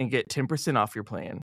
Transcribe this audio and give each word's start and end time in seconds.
and 0.00 0.10
get 0.10 0.28
10% 0.28 0.76
off 0.76 0.94
your 0.94 1.04
plan. 1.04 1.40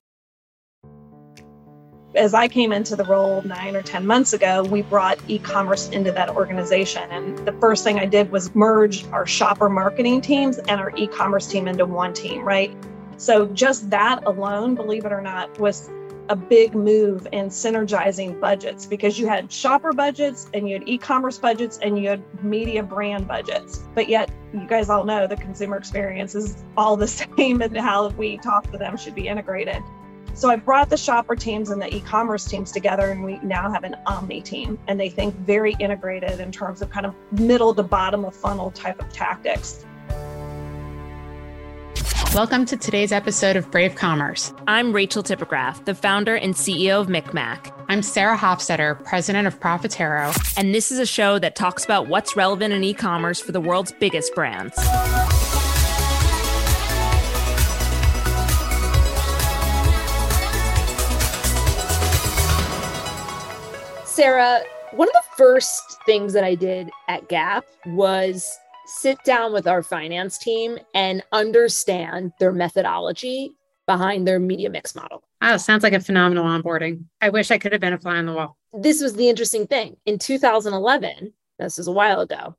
As 2.14 2.34
I 2.34 2.48
came 2.48 2.72
into 2.72 2.96
the 2.96 3.04
role 3.04 3.42
nine 3.42 3.76
or 3.76 3.82
10 3.82 4.06
months 4.06 4.32
ago, 4.32 4.64
we 4.64 4.82
brought 4.82 5.18
e 5.28 5.38
commerce 5.38 5.88
into 5.90 6.10
that 6.12 6.30
organization. 6.30 7.08
And 7.10 7.38
the 7.46 7.52
first 7.52 7.84
thing 7.84 7.98
I 7.98 8.06
did 8.06 8.32
was 8.32 8.54
merge 8.54 9.06
our 9.06 9.26
shopper 9.26 9.68
marketing 9.68 10.20
teams 10.20 10.58
and 10.58 10.80
our 10.80 10.92
e 10.96 11.06
commerce 11.06 11.46
team 11.46 11.68
into 11.68 11.86
one 11.86 12.12
team, 12.12 12.42
right? 12.42 12.74
So 13.18 13.46
just 13.46 13.90
that 13.90 14.24
alone, 14.26 14.74
believe 14.74 15.04
it 15.04 15.12
or 15.12 15.20
not, 15.20 15.58
was 15.60 15.90
a 16.28 16.36
big 16.36 16.74
move 16.74 17.26
in 17.32 17.46
synergizing 17.46 18.38
budgets 18.40 18.86
because 18.86 19.18
you 19.18 19.26
had 19.26 19.50
shopper 19.50 19.92
budgets 19.92 20.48
and 20.52 20.68
you 20.68 20.78
had 20.78 20.88
e-commerce 20.88 21.38
budgets 21.38 21.78
and 21.78 21.98
you 21.98 22.08
had 22.08 22.22
media 22.44 22.82
brand 22.82 23.26
budgets. 23.26 23.84
But 23.94 24.08
yet 24.08 24.30
you 24.52 24.66
guys 24.66 24.90
all 24.90 25.04
know 25.04 25.26
the 25.26 25.36
consumer 25.36 25.76
experience 25.76 26.34
is 26.34 26.64
all 26.76 26.96
the 26.96 27.08
same 27.38 27.62
and 27.62 27.76
how 27.76 28.08
we 28.10 28.38
talk 28.38 28.70
to 28.72 28.78
them 28.78 28.96
should 28.96 29.14
be 29.14 29.28
integrated. 29.28 29.82
So 30.34 30.50
i 30.50 30.56
brought 30.56 30.88
the 30.88 30.96
shopper 30.96 31.34
teams 31.34 31.70
and 31.70 31.82
the 31.82 31.92
e-commerce 31.92 32.44
teams 32.44 32.70
together 32.70 33.10
and 33.10 33.24
we 33.24 33.38
now 33.38 33.72
have 33.72 33.82
an 33.82 33.96
omni 34.06 34.40
team 34.40 34.78
and 34.86 35.00
they 35.00 35.08
think 35.08 35.34
very 35.34 35.74
integrated 35.80 36.38
in 36.38 36.52
terms 36.52 36.80
of 36.80 36.90
kind 36.90 37.06
of 37.06 37.14
middle 37.32 37.74
to 37.74 37.82
bottom 37.82 38.24
of 38.24 38.36
funnel 38.36 38.70
type 38.70 39.00
of 39.00 39.12
tactics 39.12 39.84
Welcome 42.34 42.66
to 42.66 42.76
today's 42.76 43.10
episode 43.10 43.56
of 43.56 43.70
Brave 43.70 43.94
Commerce. 43.94 44.52
I'm 44.66 44.92
Rachel 44.92 45.22
Tipograph, 45.22 45.86
the 45.86 45.94
founder 45.94 46.36
and 46.36 46.54
CEO 46.54 47.00
of 47.00 47.06
MikMak. 47.06 47.72
I'm 47.88 48.02
Sarah 48.02 48.36
Hofstetter, 48.36 49.02
president 49.02 49.48
of 49.48 49.58
Profitero. 49.58 50.36
And 50.58 50.74
this 50.74 50.92
is 50.92 50.98
a 50.98 51.06
show 51.06 51.38
that 51.38 51.56
talks 51.56 51.86
about 51.86 52.08
what's 52.08 52.36
relevant 52.36 52.74
in 52.74 52.84
e 52.84 52.92
commerce 52.92 53.40
for 53.40 53.52
the 53.52 53.62
world's 53.62 53.92
biggest 53.92 54.34
brands. 54.34 54.74
Sarah, 64.04 64.60
one 64.92 65.08
of 65.08 65.14
the 65.14 65.24
first 65.38 65.96
things 66.04 66.34
that 66.34 66.44
I 66.44 66.54
did 66.54 66.90
at 67.08 67.28
Gap 67.30 67.64
was 67.86 68.58
sit 68.88 69.22
down 69.22 69.52
with 69.52 69.66
our 69.66 69.82
finance 69.82 70.38
team 70.38 70.78
and 70.94 71.22
understand 71.32 72.32
their 72.40 72.52
methodology 72.52 73.52
behind 73.86 74.26
their 74.26 74.38
media 74.38 74.70
mix 74.70 74.94
model. 74.94 75.22
Oh, 75.42 75.56
sounds 75.56 75.82
like 75.82 75.92
a 75.92 76.00
phenomenal 76.00 76.44
onboarding. 76.44 77.04
I 77.20 77.28
wish 77.28 77.50
I 77.50 77.58
could 77.58 77.72
have 77.72 77.80
been 77.80 77.92
a 77.92 77.98
fly 77.98 78.16
on 78.16 78.26
the 78.26 78.32
wall. 78.32 78.56
This 78.72 79.00
was 79.00 79.14
the 79.14 79.28
interesting 79.28 79.66
thing. 79.66 79.96
In 80.06 80.18
2011, 80.18 81.32
this 81.58 81.78
is 81.78 81.86
a 81.86 81.92
while 81.92 82.20
ago, 82.20 82.56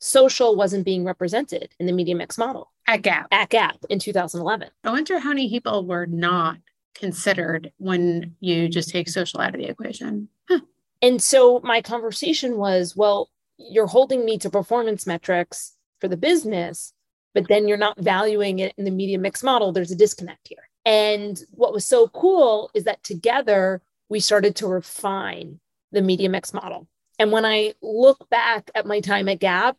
social 0.00 0.56
wasn't 0.56 0.84
being 0.84 1.04
represented 1.04 1.70
in 1.78 1.86
the 1.86 1.92
media 1.92 2.14
mix 2.14 2.36
model. 2.36 2.72
At 2.86 3.02
Gap. 3.02 3.28
At 3.30 3.50
Gap 3.50 3.76
in 3.88 3.98
2011. 3.98 4.68
I 4.84 4.90
wonder 4.90 5.18
how 5.18 5.30
many 5.30 5.48
people 5.48 5.86
were 5.86 6.06
not 6.06 6.56
considered 6.94 7.72
when 7.78 8.34
you 8.40 8.68
just 8.68 8.88
take 8.88 9.08
social 9.08 9.40
out 9.40 9.54
of 9.54 9.60
the 9.60 9.68
equation. 9.68 10.28
Huh. 10.48 10.60
And 11.02 11.22
so 11.22 11.60
my 11.62 11.82
conversation 11.82 12.56
was, 12.56 12.96
well, 12.96 13.30
you're 13.58 13.86
holding 13.86 14.24
me 14.24 14.38
to 14.38 14.50
performance 14.50 15.06
metrics 15.06 15.74
for 16.00 16.08
the 16.08 16.16
business, 16.16 16.92
but 17.34 17.48
then 17.48 17.68
you're 17.68 17.76
not 17.76 17.98
valuing 17.98 18.58
it 18.58 18.74
in 18.76 18.84
the 18.84 18.90
media 18.90 19.18
mix 19.18 19.42
model. 19.42 19.72
There's 19.72 19.90
a 19.90 19.96
disconnect 19.96 20.48
here. 20.48 20.68
And 20.84 21.40
what 21.50 21.72
was 21.72 21.84
so 21.84 22.08
cool 22.08 22.70
is 22.74 22.84
that 22.84 23.02
together 23.02 23.82
we 24.08 24.20
started 24.20 24.54
to 24.56 24.66
refine 24.66 25.58
the 25.92 26.02
media 26.02 26.28
mix 26.28 26.54
model. 26.54 26.86
And 27.18 27.32
when 27.32 27.44
I 27.44 27.74
look 27.82 28.28
back 28.30 28.70
at 28.74 28.86
my 28.86 29.00
time 29.00 29.28
at 29.28 29.40
Gap, 29.40 29.76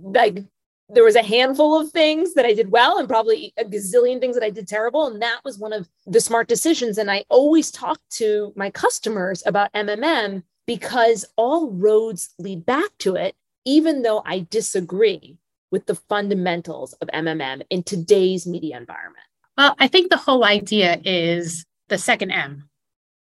like 0.00 0.44
there 0.88 1.04
was 1.04 1.14
a 1.14 1.22
handful 1.22 1.80
of 1.80 1.90
things 1.90 2.34
that 2.34 2.44
I 2.44 2.52
did 2.52 2.70
well 2.70 2.98
and 2.98 3.08
probably 3.08 3.54
a 3.56 3.64
gazillion 3.64 4.20
things 4.20 4.34
that 4.34 4.44
I 4.44 4.50
did 4.50 4.66
terrible. 4.66 5.06
And 5.06 5.22
that 5.22 5.40
was 5.44 5.58
one 5.58 5.72
of 5.72 5.88
the 6.06 6.20
smart 6.20 6.48
decisions. 6.48 6.98
And 6.98 7.10
I 7.10 7.24
always 7.28 7.70
talk 7.70 8.00
to 8.14 8.52
my 8.56 8.70
customers 8.70 9.42
about 9.46 9.72
MMM 9.72 10.42
because 10.70 11.24
all 11.34 11.72
roads 11.72 12.32
lead 12.38 12.64
back 12.64 12.90
to 12.96 13.16
it, 13.16 13.34
even 13.64 14.02
though 14.02 14.22
I 14.24 14.46
disagree 14.50 15.36
with 15.72 15.86
the 15.86 15.96
fundamentals 15.96 16.92
of 17.02 17.08
MMM 17.08 17.62
in 17.70 17.82
today's 17.82 18.46
media 18.46 18.76
environment. 18.76 19.24
Well, 19.58 19.74
I 19.80 19.88
think 19.88 20.10
the 20.10 20.16
whole 20.16 20.44
idea 20.44 21.00
is 21.04 21.66
the 21.88 21.98
second 21.98 22.30
M 22.30 22.68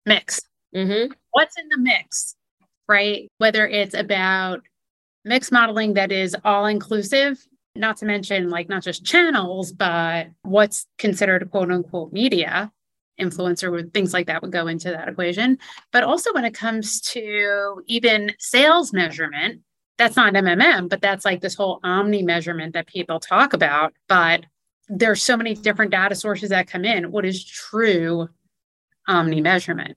mix. 0.07 0.41
Mm-hmm. 0.73 1.15
What's 1.33 1.59
in 1.59 1.69
the 1.69 1.79
mix, 1.79 2.37
right? 2.89 3.29
Whether 3.39 3.67
it's 3.67 3.95
about 3.97 4.63
mix 5.25 5.51
modeling 5.51 5.95
that 5.95 6.13
is 6.13 6.37
all 6.45 6.67
inclusive, 6.67 7.45
not 7.75 7.97
to 7.97 8.05
mention 8.05 8.51
like 8.51 8.69
not 8.69 8.85
just 8.85 9.05
channels, 9.05 9.73
but 9.73 10.29
what's 10.43 10.87
considered 10.97 11.51
quote 11.51 11.73
unquote 11.73 12.13
media, 12.13 12.71
influencer 13.21 13.71
with 13.71 13.93
things 13.93 14.13
like 14.13 14.27
that 14.27 14.43
would 14.43 14.53
go 14.53 14.67
into 14.67 14.91
that 14.91 15.09
equation. 15.09 15.59
But 15.93 16.05
also 16.05 16.33
when 16.33 16.45
it 16.45 16.55
comes 16.55 17.01
to 17.13 17.83
even 17.87 18.33
sales 18.39 18.93
measurement, 18.93 19.63
that's 19.99 20.17
not 20.17 20.35
MMM, 20.35 20.89
but 20.89 21.01
that's 21.01 21.25
like 21.25 21.41
this 21.41 21.55
whole 21.55 21.81
omni 21.85 22.23
measurement 22.23 22.75
that 22.75 22.87
people 22.87 23.21
talk 23.21 23.53
about. 23.53 23.93
But 24.09 24.47
there's 24.89 25.23
so 25.23 25.37
many 25.37 25.55
different 25.55 25.93
data 25.93 26.15
sources 26.15 26.51
that 26.51 26.67
come 26.67 26.85
in. 26.85 27.13
What 27.13 27.25
is 27.25 27.45
true 27.45 28.29
omni 29.07 29.41
measurement? 29.41 29.97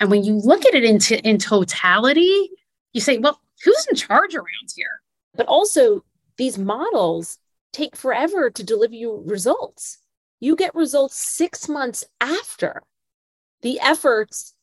And 0.00 0.10
when 0.10 0.24
you 0.24 0.34
look 0.34 0.66
at 0.66 0.74
it 0.74 0.84
into 0.84 1.20
in 1.26 1.38
totality, 1.38 2.50
you 2.92 3.00
say, 3.00 3.18
well, 3.18 3.40
who's 3.64 3.86
in 3.88 3.96
charge 3.96 4.34
around 4.34 4.46
here? 4.74 5.00
But 5.36 5.46
also, 5.46 6.04
these 6.36 6.58
models 6.58 7.38
take 7.72 7.96
forever 7.96 8.50
to 8.50 8.62
deliver 8.64 8.94
you 8.94 9.22
results 9.26 9.98
you 10.44 10.54
get 10.56 10.74
results 10.74 11.16
six 11.16 11.68
months 11.68 12.04
after 12.20 12.82
the 13.62 13.80
efforts 13.80 14.54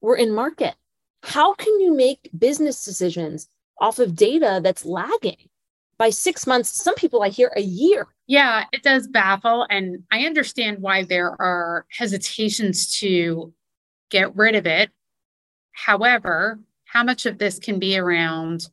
were 0.00 0.16
in 0.16 0.32
market. 0.34 0.74
How 1.22 1.54
can 1.54 1.80
you 1.80 1.94
make 1.96 2.28
business 2.36 2.84
decisions 2.84 3.48
off 3.80 4.00
of 4.00 4.16
data 4.16 4.60
that's 4.62 4.84
lagging 4.84 5.48
by 5.96 6.10
six 6.10 6.44
months? 6.46 6.82
Some 6.82 6.96
people 6.96 7.22
I 7.22 7.28
hear 7.28 7.52
a 7.56 7.60
year. 7.60 8.08
Yeah, 8.26 8.64
it 8.72 8.82
does 8.82 9.06
baffle. 9.06 9.64
And 9.70 10.02
I 10.10 10.26
understand 10.26 10.78
why 10.80 11.04
there 11.04 11.30
are 11.40 11.86
hesitations 11.96 12.98
to 12.98 13.52
get 14.10 14.34
rid 14.34 14.56
of 14.56 14.66
it. 14.66 14.90
However, 15.70 16.58
how 16.84 17.04
much 17.04 17.26
of 17.26 17.38
this 17.38 17.60
can 17.60 17.78
be 17.78 17.96
around 17.96 18.68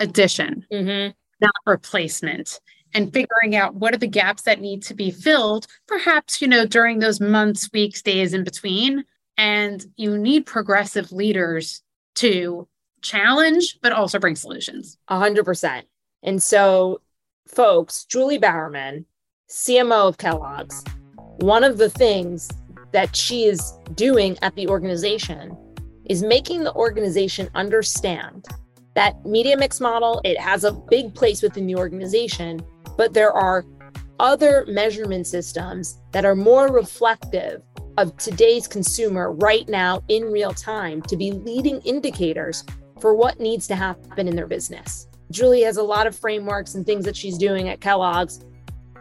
addition, 0.00 0.64
Mm-hmm. 0.72 1.12
not 1.40 1.52
replacement. 1.66 2.60
And 2.94 3.12
figuring 3.12 3.56
out 3.56 3.74
what 3.74 3.94
are 3.94 3.98
the 3.98 4.06
gaps 4.06 4.42
that 4.42 4.60
need 4.60 4.82
to 4.84 4.94
be 4.94 5.10
filled, 5.10 5.66
perhaps, 5.86 6.42
you 6.42 6.48
know, 6.48 6.66
during 6.66 6.98
those 6.98 7.20
months, 7.20 7.70
weeks, 7.72 8.02
days 8.02 8.34
in 8.34 8.44
between. 8.44 9.04
And 9.38 9.84
you 9.96 10.18
need 10.18 10.44
progressive 10.44 11.10
leaders 11.10 11.82
to 12.16 12.68
challenge, 13.00 13.78
but 13.82 13.92
also 13.92 14.18
bring 14.18 14.36
solutions. 14.36 14.98
A 15.08 15.18
hundred 15.18 15.44
percent. 15.44 15.86
And 16.22 16.42
so, 16.42 17.00
folks, 17.46 18.04
Julie 18.04 18.38
Bowerman, 18.38 19.06
CMO 19.48 20.08
of 20.08 20.18
Kellogg's, 20.18 20.84
one 21.38 21.64
of 21.64 21.78
the 21.78 21.90
things 21.90 22.50
that 22.92 23.16
she 23.16 23.44
is 23.44 23.72
doing 23.94 24.38
at 24.42 24.54
the 24.54 24.68
organization 24.68 25.56
is 26.06 26.22
making 26.22 26.64
the 26.64 26.74
organization 26.74 27.48
understand 27.54 28.46
that 28.94 29.24
media 29.24 29.56
mix 29.56 29.80
model 29.80 30.20
it 30.24 30.38
has 30.38 30.64
a 30.64 30.72
big 30.72 31.14
place 31.14 31.42
within 31.42 31.66
the 31.66 31.74
organization 31.74 32.60
but 32.96 33.14
there 33.14 33.32
are 33.32 33.64
other 34.18 34.64
measurement 34.68 35.26
systems 35.26 35.98
that 36.12 36.24
are 36.24 36.36
more 36.36 36.72
reflective 36.72 37.62
of 37.98 38.16
today's 38.16 38.66
consumer 38.66 39.32
right 39.32 39.68
now 39.68 40.02
in 40.08 40.24
real 40.24 40.52
time 40.52 41.02
to 41.02 41.16
be 41.16 41.32
leading 41.32 41.80
indicators 41.82 42.64
for 43.00 43.14
what 43.14 43.40
needs 43.40 43.66
to 43.66 43.74
happen 43.74 44.28
in 44.28 44.36
their 44.36 44.46
business. 44.46 45.08
Julie 45.30 45.62
has 45.62 45.76
a 45.76 45.82
lot 45.82 46.06
of 46.06 46.14
frameworks 46.14 46.74
and 46.74 46.86
things 46.86 47.04
that 47.04 47.16
she's 47.16 47.36
doing 47.36 47.68
at 47.68 47.80
Kellogg's, 47.80 48.44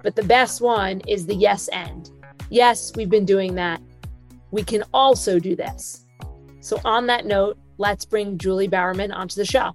but 0.01 0.15
the 0.15 0.23
best 0.23 0.61
one 0.61 1.01
is 1.07 1.25
the 1.25 1.35
yes 1.35 1.69
end. 1.71 2.09
Yes, 2.49 2.91
we've 2.95 3.09
been 3.09 3.25
doing 3.25 3.55
that. 3.55 3.81
We 4.51 4.63
can 4.63 4.83
also 4.93 5.39
do 5.39 5.55
this. 5.55 6.05
So, 6.59 6.79
on 6.83 7.07
that 7.07 7.25
note, 7.25 7.57
let's 7.77 8.05
bring 8.05 8.37
Julie 8.37 8.67
Bowerman 8.67 9.11
onto 9.11 9.35
the 9.35 9.45
show. 9.45 9.73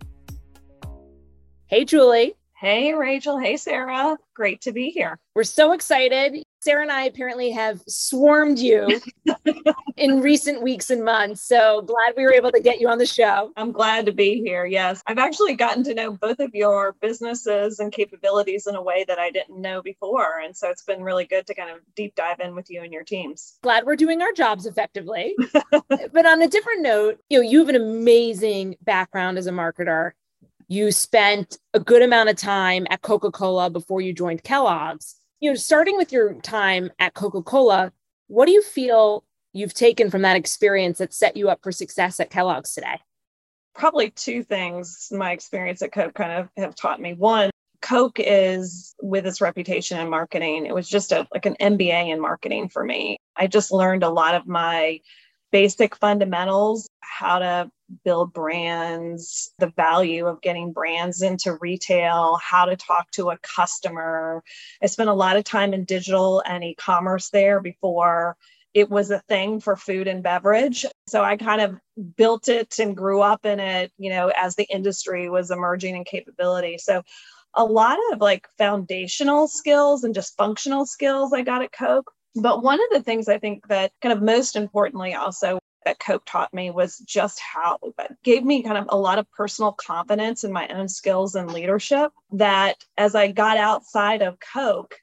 Hey, 1.66 1.84
Julie. 1.84 2.35
Hey, 2.58 2.94
Rachel. 2.94 3.38
Hey, 3.38 3.58
Sarah. 3.58 4.16
Great 4.32 4.62
to 4.62 4.72
be 4.72 4.88
here. 4.88 5.18
We're 5.34 5.44
so 5.44 5.72
excited. 5.72 6.42
Sarah 6.60 6.80
and 6.80 6.90
I 6.90 7.04
apparently 7.04 7.50
have 7.50 7.82
swarmed 7.86 8.58
you 8.58 8.98
in 9.98 10.22
recent 10.22 10.62
weeks 10.62 10.88
and 10.88 11.04
months. 11.04 11.42
So 11.42 11.82
glad 11.82 12.14
we 12.16 12.22
were 12.22 12.32
able 12.32 12.50
to 12.52 12.60
get 12.60 12.80
you 12.80 12.88
on 12.88 12.96
the 12.96 13.04
show. 13.04 13.52
I'm 13.58 13.72
glad 13.72 14.06
to 14.06 14.12
be 14.12 14.40
here. 14.40 14.64
Yes. 14.64 15.02
I've 15.06 15.18
actually 15.18 15.54
gotten 15.54 15.84
to 15.84 15.92
know 15.92 16.12
both 16.12 16.40
of 16.40 16.54
your 16.54 16.96
businesses 17.02 17.78
and 17.78 17.92
capabilities 17.92 18.66
in 18.66 18.74
a 18.74 18.82
way 18.82 19.04
that 19.06 19.18
I 19.18 19.30
didn't 19.30 19.60
know 19.60 19.82
before. 19.82 20.40
And 20.42 20.56
so 20.56 20.70
it's 20.70 20.82
been 20.82 21.02
really 21.02 21.26
good 21.26 21.46
to 21.48 21.54
kind 21.54 21.68
of 21.68 21.80
deep 21.94 22.14
dive 22.14 22.40
in 22.40 22.54
with 22.54 22.70
you 22.70 22.82
and 22.82 22.90
your 22.90 23.04
teams. 23.04 23.58
Glad 23.62 23.84
we're 23.84 23.96
doing 23.96 24.22
our 24.22 24.32
jobs 24.32 24.64
effectively. 24.64 25.36
but 25.90 26.24
on 26.24 26.40
a 26.40 26.48
different 26.48 26.80
note, 26.80 27.20
you 27.28 27.38
know, 27.38 27.46
you 27.46 27.58
have 27.58 27.68
an 27.68 27.76
amazing 27.76 28.76
background 28.80 29.36
as 29.36 29.46
a 29.46 29.52
marketer. 29.52 30.12
You 30.68 30.90
spent 30.90 31.58
a 31.74 31.80
good 31.80 32.02
amount 32.02 32.28
of 32.28 32.36
time 32.36 32.86
at 32.90 33.02
Coca 33.02 33.30
Cola 33.30 33.70
before 33.70 34.00
you 34.00 34.12
joined 34.12 34.42
Kellogg's. 34.42 35.14
You 35.40 35.50
know, 35.50 35.54
starting 35.54 35.96
with 35.96 36.12
your 36.12 36.34
time 36.40 36.90
at 36.98 37.14
Coca 37.14 37.42
Cola, 37.42 37.92
what 38.26 38.46
do 38.46 38.52
you 38.52 38.62
feel 38.62 39.24
you've 39.52 39.74
taken 39.74 40.10
from 40.10 40.22
that 40.22 40.36
experience 40.36 40.98
that 40.98 41.14
set 41.14 41.36
you 41.36 41.48
up 41.48 41.60
for 41.62 41.70
success 41.70 42.18
at 42.18 42.30
Kellogg's 42.30 42.74
today? 42.74 42.98
Probably 43.74 44.10
two 44.10 44.42
things 44.42 45.08
my 45.12 45.32
experience 45.32 45.82
at 45.82 45.92
Coke 45.92 46.14
kind 46.14 46.32
of 46.32 46.48
have 46.56 46.74
taught 46.74 47.00
me. 47.00 47.14
One, 47.14 47.50
Coke 47.80 48.18
is 48.18 48.94
with 49.00 49.26
its 49.26 49.40
reputation 49.40 50.00
in 50.00 50.10
marketing. 50.10 50.66
It 50.66 50.74
was 50.74 50.88
just 50.88 51.12
a 51.12 51.28
like 51.32 51.46
an 51.46 51.56
MBA 51.60 52.12
in 52.12 52.20
marketing 52.20 52.68
for 52.68 52.82
me. 52.82 53.18
I 53.36 53.46
just 53.46 53.70
learned 53.70 54.02
a 54.02 54.10
lot 54.10 54.34
of 54.34 54.46
my 54.46 55.00
basic 55.52 55.96
fundamentals, 55.96 56.88
how 57.00 57.38
to 57.38 57.70
build 58.04 58.32
brands, 58.32 59.52
the 59.58 59.72
value 59.76 60.26
of 60.26 60.40
getting 60.40 60.72
brands 60.72 61.22
into 61.22 61.56
retail, 61.60 62.38
how 62.42 62.64
to 62.64 62.76
talk 62.76 63.10
to 63.12 63.30
a 63.30 63.38
customer. 63.38 64.42
I 64.82 64.86
spent 64.86 65.08
a 65.08 65.14
lot 65.14 65.36
of 65.36 65.44
time 65.44 65.72
in 65.72 65.84
digital 65.84 66.42
and 66.46 66.64
e 66.64 66.74
commerce 66.74 67.30
there 67.30 67.60
before 67.60 68.36
it 68.74 68.90
was 68.90 69.10
a 69.10 69.20
thing 69.20 69.58
for 69.58 69.74
food 69.74 70.06
and 70.06 70.22
beverage. 70.22 70.84
So 71.08 71.24
I 71.24 71.38
kind 71.38 71.62
of 71.62 71.78
built 72.16 72.48
it 72.48 72.78
and 72.78 72.94
grew 72.94 73.22
up 73.22 73.46
in 73.46 73.58
it, 73.58 73.90
you 73.96 74.10
know, 74.10 74.30
as 74.36 74.54
the 74.54 74.64
industry 74.64 75.30
was 75.30 75.50
emerging 75.50 75.96
in 75.96 76.04
capability. 76.04 76.76
So 76.76 77.02
a 77.54 77.64
lot 77.64 77.96
of 78.12 78.20
like 78.20 78.46
foundational 78.58 79.48
skills 79.48 80.04
and 80.04 80.14
just 80.14 80.36
functional 80.36 80.84
skills 80.84 81.32
I 81.32 81.40
got 81.40 81.62
at 81.62 81.72
Coke. 81.72 82.12
But 82.36 82.62
one 82.62 82.78
of 82.80 82.90
the 82.90 83.02
things 83.02 83.28
I 83.28 83.38
think 83.38 83.66
that 83.68 83.92
kind 84.02 84.12
of 84.12 84.22
most 84.22 84.56
importantly 84.56 85.14
also 85.14 85.58
that 85.84 85.98
Coke 86.00 86.24
taught 86.26 86.52
me 86.52 86.70
was 86.70 86.98
just 86.98 87.40
how 87.40 87.78
it 87.82 88.16
gave 88.22 88.44
me 88.44 88.62
kind 88.62 88.76
of 88.76 88.86
a 88.88 88.98
lot 88.98 89.18
of 89.18 89.30
personal 89.30 89.72
confidence 89.72 90.44
in 90.44 90.52
my 90.52 90.68
own 90.68 90.88
skills 90.88 91.34
and 91.36 91.50
leadership. 91.50 92.12
That 92.32 92.84
as 92.98 93.14
I 93.14 93.30
got 93.30 93.56
outside 93.56 94.20
of 94.20 94.38
Coke, 94.40 94.96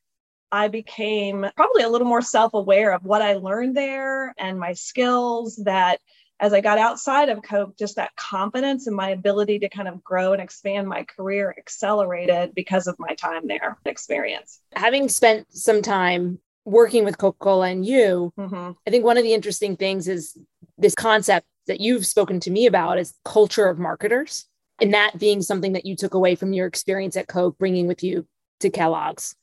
I 0.51 0.68
became 0.68 1.47
probably 1.56 1.83
a 1.83 1.89
little 1.89 2.07
more 2.07 2.21
self 2.21 2.53
aware 2.53 2.94
of 2.94 3.03
what 3.06 3.21
I 3.21 3.35
learned 3.35 3.75
there 3.75 4.35
and 4.38 4.59
my 4.59 4.74
skills. 4.74 5.56
That 5.63 6.00
as 6.39 6.53
I 6.53 6.59
got 6.59 6.77
outside 6.77 7.30
of 7.30 7.41
Coke, 7.41 7.77
just 7.77 7.95
that 7.95 8.15
confidence 8.18 8.85
and 8.85 8.95
my 8.95 9.09
ability 9.09 9.59
to 9.59 9.69
kind 9.69 9.88
of 9.88 10.03
grow 10.03 10.33
and 10.33 10.41
expand 10.41 10.88
my 10.88 11.03
career 11.03 11.56
accelerated 11.57 12.53
because 12.53 12.88
of 12.88 13.00
my 13.00 13.15
time 13.15 13.47
there 13.47 13.77
experience. 13.85 14.59
Having 14.75 15.07
spent 15.07 15.47
some 15.56 15.81
time 15.81 16.39
working 16.65 17.04
with 17.04 17.18
Coca 17.18 17.38
Cola 17.39 17.69
and 17.69 17.86
you, 17.86 18.33
mm-hmm. 18.38 18.71
I 18.88 18.89
think 18.89 19.04
one 19.04 19.18
of 19.18 19.24
the 19.24 19.33
interesting 19.33 19.75
things 19.75 20.07
is 20.07 20.38
this 20.77 20.95
concept 20.95 21.45
that 21.68 21.80
you've 21.80 22.06
spoken 22.06 22.39
to 22.42 22.51
me 22.51 22.65
about 22.65 23.00
is 23.00 23.13
culture 23.25 23.68
of 23.68 23.80
marketers, 23.80 24.48
and 24.81 24.94
that 24.94 25.19
being 25.19 25.42
something 25.42 25.74
that 25.74 25.86
you 25.86 25.95
took 25.95 26.13
away 26.13 26.36
from 26.36 26.54
your 26.54 26.68
experience 26.68 27.15
at 27.15 27.27
Coke, 27.27 27.57
bringing 27.57 27.88
with 27.88 28.04
you 28.04 28.27
to 28.60 28.69
Kellogg's. 28.69 29.36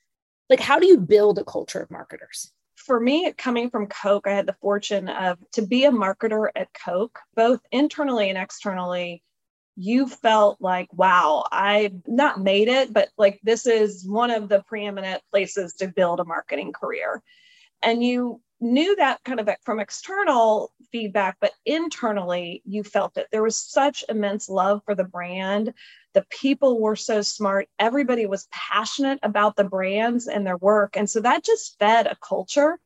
Like, 0.48 0.60
how 0.60 0.78
do 0.78 0.86
you 0.86 0.98
build 0.98 1.38
a 1.38 1.44
culture 1.44 1.80
of 1.80 1.90
marketers? 1.90 2.50
For 2.76 2.98
me, 2.98 3.32
coming 3.36 3.70
from 3.70 3.86
Coke, 3.86 4.26
I 4.26 4.32
had 4.32 4.46
the 4.46 4.56
fortune 4.60 5.08
of 5.08 5.38
to 5.52 5.62
be 5.62 5.84
a 5.84 5.92
marketer 5.92 6.48
at 6.56 6.68
Coke, 6.74 7.18
both 7.36 7.60
internally 7.70 8.30
and 8.30 8.38
externally. 8.38 9.22
You 9.82 10.06
felt 10.06 10.60
like, 10.60 10.92
wow, 10.92 11.46
I 11.50 11.90
not 12.06 12.38
made 12.38 12.68
it, 12.68 12.92
but 12.92 13.08
like 13.16 13.40
this 13.42 13.66
is 13.66 14.06
one 14.06 14.30
of 14.30 14.50
the 14.50 14.62
preeminent 14.68 15.22
places 15.30 15.72
to 15.74 15.88
build 15.88 16.20
a 16.20 16.24
marketing 16.24 16.74
career. 16.74 17.22
And 17.82 18.04
you 18.04 18.42
knew 18.60 18.94
that 18.96 19.24
kind 19.24 19.40
of 19.40 19.48
from 19.64 19.80
external 19.80 20.70
feedback, 20.92 21.38
but 21.40 21.52
internally 21.64 22.62
you 22.66 22.84
felt 22.84 23.16
it. 23.16 23.28
There 23.32 23.42
was 23.42 23.56
such 23.56 24.04
immense 24.10 24.50
love 24.50 24.82
for 24.84 24.94
the 24.94 25.04
brand. 25.04 25.72
The 26.12 26.26
people 26.28 26.78
were 26.78 26.96
so 26.96 27.22
smart. 27.22 27.66
Everybody 27.78 28.26
was 28.26 28.48
passionate 28.52 29.18
about 29.22 29.56
the 29.56 29.64
brands 29.64 30.28
and 30.28 30.46
their 30.46 30.58
work. 30.58 30.94
And 30.94 31.08
so 31.08 31.20
that 31.20 31.42
just 31.42 31.78
fed 31.78 32.06
a 32.06 32.16
culture. 32.16 32.78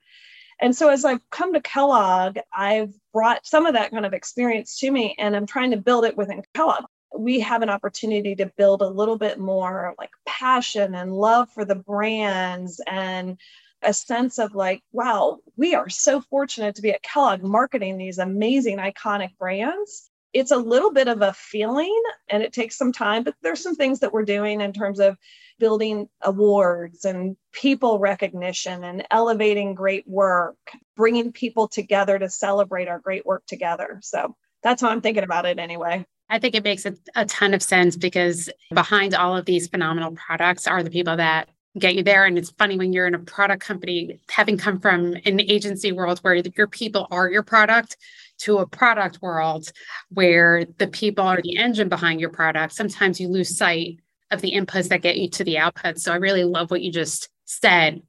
And 0.61 0.77
so 0.77 0.89
as 0.89 1.05
I've 1.05 1.29
come 1.31 1.53
to 1.55 1.61
Kellogg, 1.61 2.39
I've 2.57 2.95
brought 3.13 3.47
some 3.47 3.67
of 3.67 3.75
that 3.75 3.91
kind 3.91 4.07
of 4.07 4.13
experience 4.13 4.79
to 4.79 4.91
me 4.91 5.17
and 5.19 5.35
I'm 5.35 5.47
trying 5.47 5.73
to 5.73 5.77
build 5.77 6.05
it 6.05 6.17
within 6.17 6.43
Kellogg. 6.55 6.85
We 7.17 7.41
have 7.41 7.63
an 7.63 7.71
opportunity 7.71 8.35
to 8.37 8.53
build 8.57 8.83
a 8.83 8.89
little 8.89 9.19
bit 9.19 9.39
more 9.39 9.95
like 9.99 10.11
passion 10.27 10.95
and 10.95 11.13
love 11.13 11.51
for 11.51 11.65
the 11.65 11.75
brands 11.75 12.81
and 12.87 13.39
a 13.83 13.93
sense 13.93 14.39
of 14.39 14.55
like, 14.55 14.83
wow, 14.93 15.39
we 15.57 15.75
are 15.75 15.89
so 15.89 16.21
fortunate 16.21 16.75
to 16.77 16.83
be 16.83 16.91
at 16.91 17.03
Kellogg 17.03 17.43
marketing 17.43 17.99
these 17.99 18.19
amazing, 18.19 18.79
iconic 18.79 19.37
brands. 19.39 20.11
It's 20.33 20.51
a 20.51 20.57
little 20.57 20.93
bit 20.93 21.07
of 21.07 21.23
a 21.23 21.33
feeling 21.33 22.03
and 22.29 22.43
it 22.43 22.53
takes 22.53 22.77
some 22.77 22.93
time, 22.93 23.23
but 23.23 23.35
there's 23.43 23.63
some 23.63 23.77
things 23.77 24.01
that 24.01 24.13
we're 24.13 24.25
doing 24.25 24.61
in 24.61 24.73
terms 24.73 24.99
of 24.99 25.17
building 25.61 26.09
awards 26.23 27.05
and 27.05 27.37
people 27.53 28.01
recognition 28.01 28.83
and 28.83 29.07
elevating 29.11 29.75
great 29.75 30.09
work, 30.09 30.57
bringing 30.97 31.31
people 31.31 31.69
together 31.69 32.19
to 32.19 32.29
celebrate 32.29 32.89
our 32.89 32.99
great 32.99 33.25
work 33.25 33.45
together. 33.47 34.01
So 34.03 34.35
that's 34.63 34.83
how 34.83 34.89
I'm 34.89 35.03
thinking 35.03 35.23
about 35.23 35.47
it 35.47 35.61
anyway. 35.61 36.05
I 36.31 36.39
think 36.39 36.55
it 36.55 36.65
makes 36.65 36.87
a, 36.87 36.95
a, 37.15 37.27
ton 37.27 37.55
of 37.55 37.63
sense 37.63 37.97
because 37.97 38.49
behind 38.73 39.15
all 39.15 39.37
of 39.37 39.45
these 39.45 39.69
phenomenal 39.69 40.13
products 40.13 40.67
are 40.67 40.83
the 40.83 40.91
people 40.91 41.17
that 41.17 41.49
get 41.79 41.95
you 41.95 42.03
there. 42.03 42.25
And 42.25 42.39
it's 42.39 42.51
funny 42.51 42.79
when 42.79 42.93
you're 42.93 43.07
in 43.07 43.15
a 43.15 43.19
product 43.19 43.63
company, 43.63 44.21
having 44.31 44.57
come 44.57 44.81
from 44.81 45.15
an 45.25 45.41
agency 45.41 45.93
world 45.93 46.21
where 46.21 46.35
your 46.35 46.67
people 46.67 47.09
are 47.11 47.29
your 47.29 47.43
product 47.43 47.97
to 48.39 48.59
a 48.59 48.67
product 48.67 49.21
world 49.23 49.71
where 50.11 50.65
the 50.79 50.87
people 50.87 51.25
are 51.25 51.41
the 51.43 51.57
engine 51.57 51.89
behind 51.89 52.21
your 52.21 52.31
product, 52.31 52.73
sometimes 52.73 53.21
you 53.21 53.29
lose 53.29 53.57
sight 53.57 53.99
of 54.31 54.41
the 54.41 54.53
inputs 54.53 54.89
that 54.89 55.03
get 55.03 55.19
you 55.19 55.29
to 55.31 55.45
the 55.45 55.57
outputs. 55.57 56.01
So 56.01 56.13
I 56.13 56.17
really 56.17 56.45
love 56.45 56.71
what 56.71 56.83
you 56.83 56.91
just 56.91 57.29
said. 57.45 58.03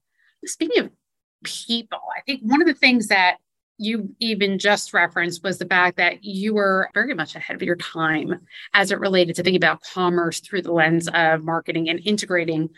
Speaking 0.46 0.86
of 0.86 0.92
people, 1.44 2.02
I 2.16 2.22
think 2.22 2.42
one 2.44 2.62
of 2.62 2.68
the 2.68 2.74
things 2.74 3.08
that 3.08 3.38
you 3.78 4.16
even 4.20 4.58
just 4.58 4.94
referenced 4.94 5.44
was 5.44 5.58
the 5.58 5.66
fact 5.66 5.98
that 5.98 6.24
you 6.24 6.54
were 6.54 6.90
very 6.94 7.14
much 7.14 7.36
ahead 7.36 7.56
of 7.56 7.62
your 7.62 7.76
time 7.76 8.40
as 8.74 8.92
it 8.92 9.00
related 9.00 9.36
to 9.36 9.44
thinking 9.44 9.58
about 9.58 9.82
commerce 9.82 10.40
through 10.40 10.62
the 10.62 10.72
lens 10.72 11.10
of 11.14 11.44
marketing 11.44 11.90
and 11.90 12.00
integrating 12.06 12.70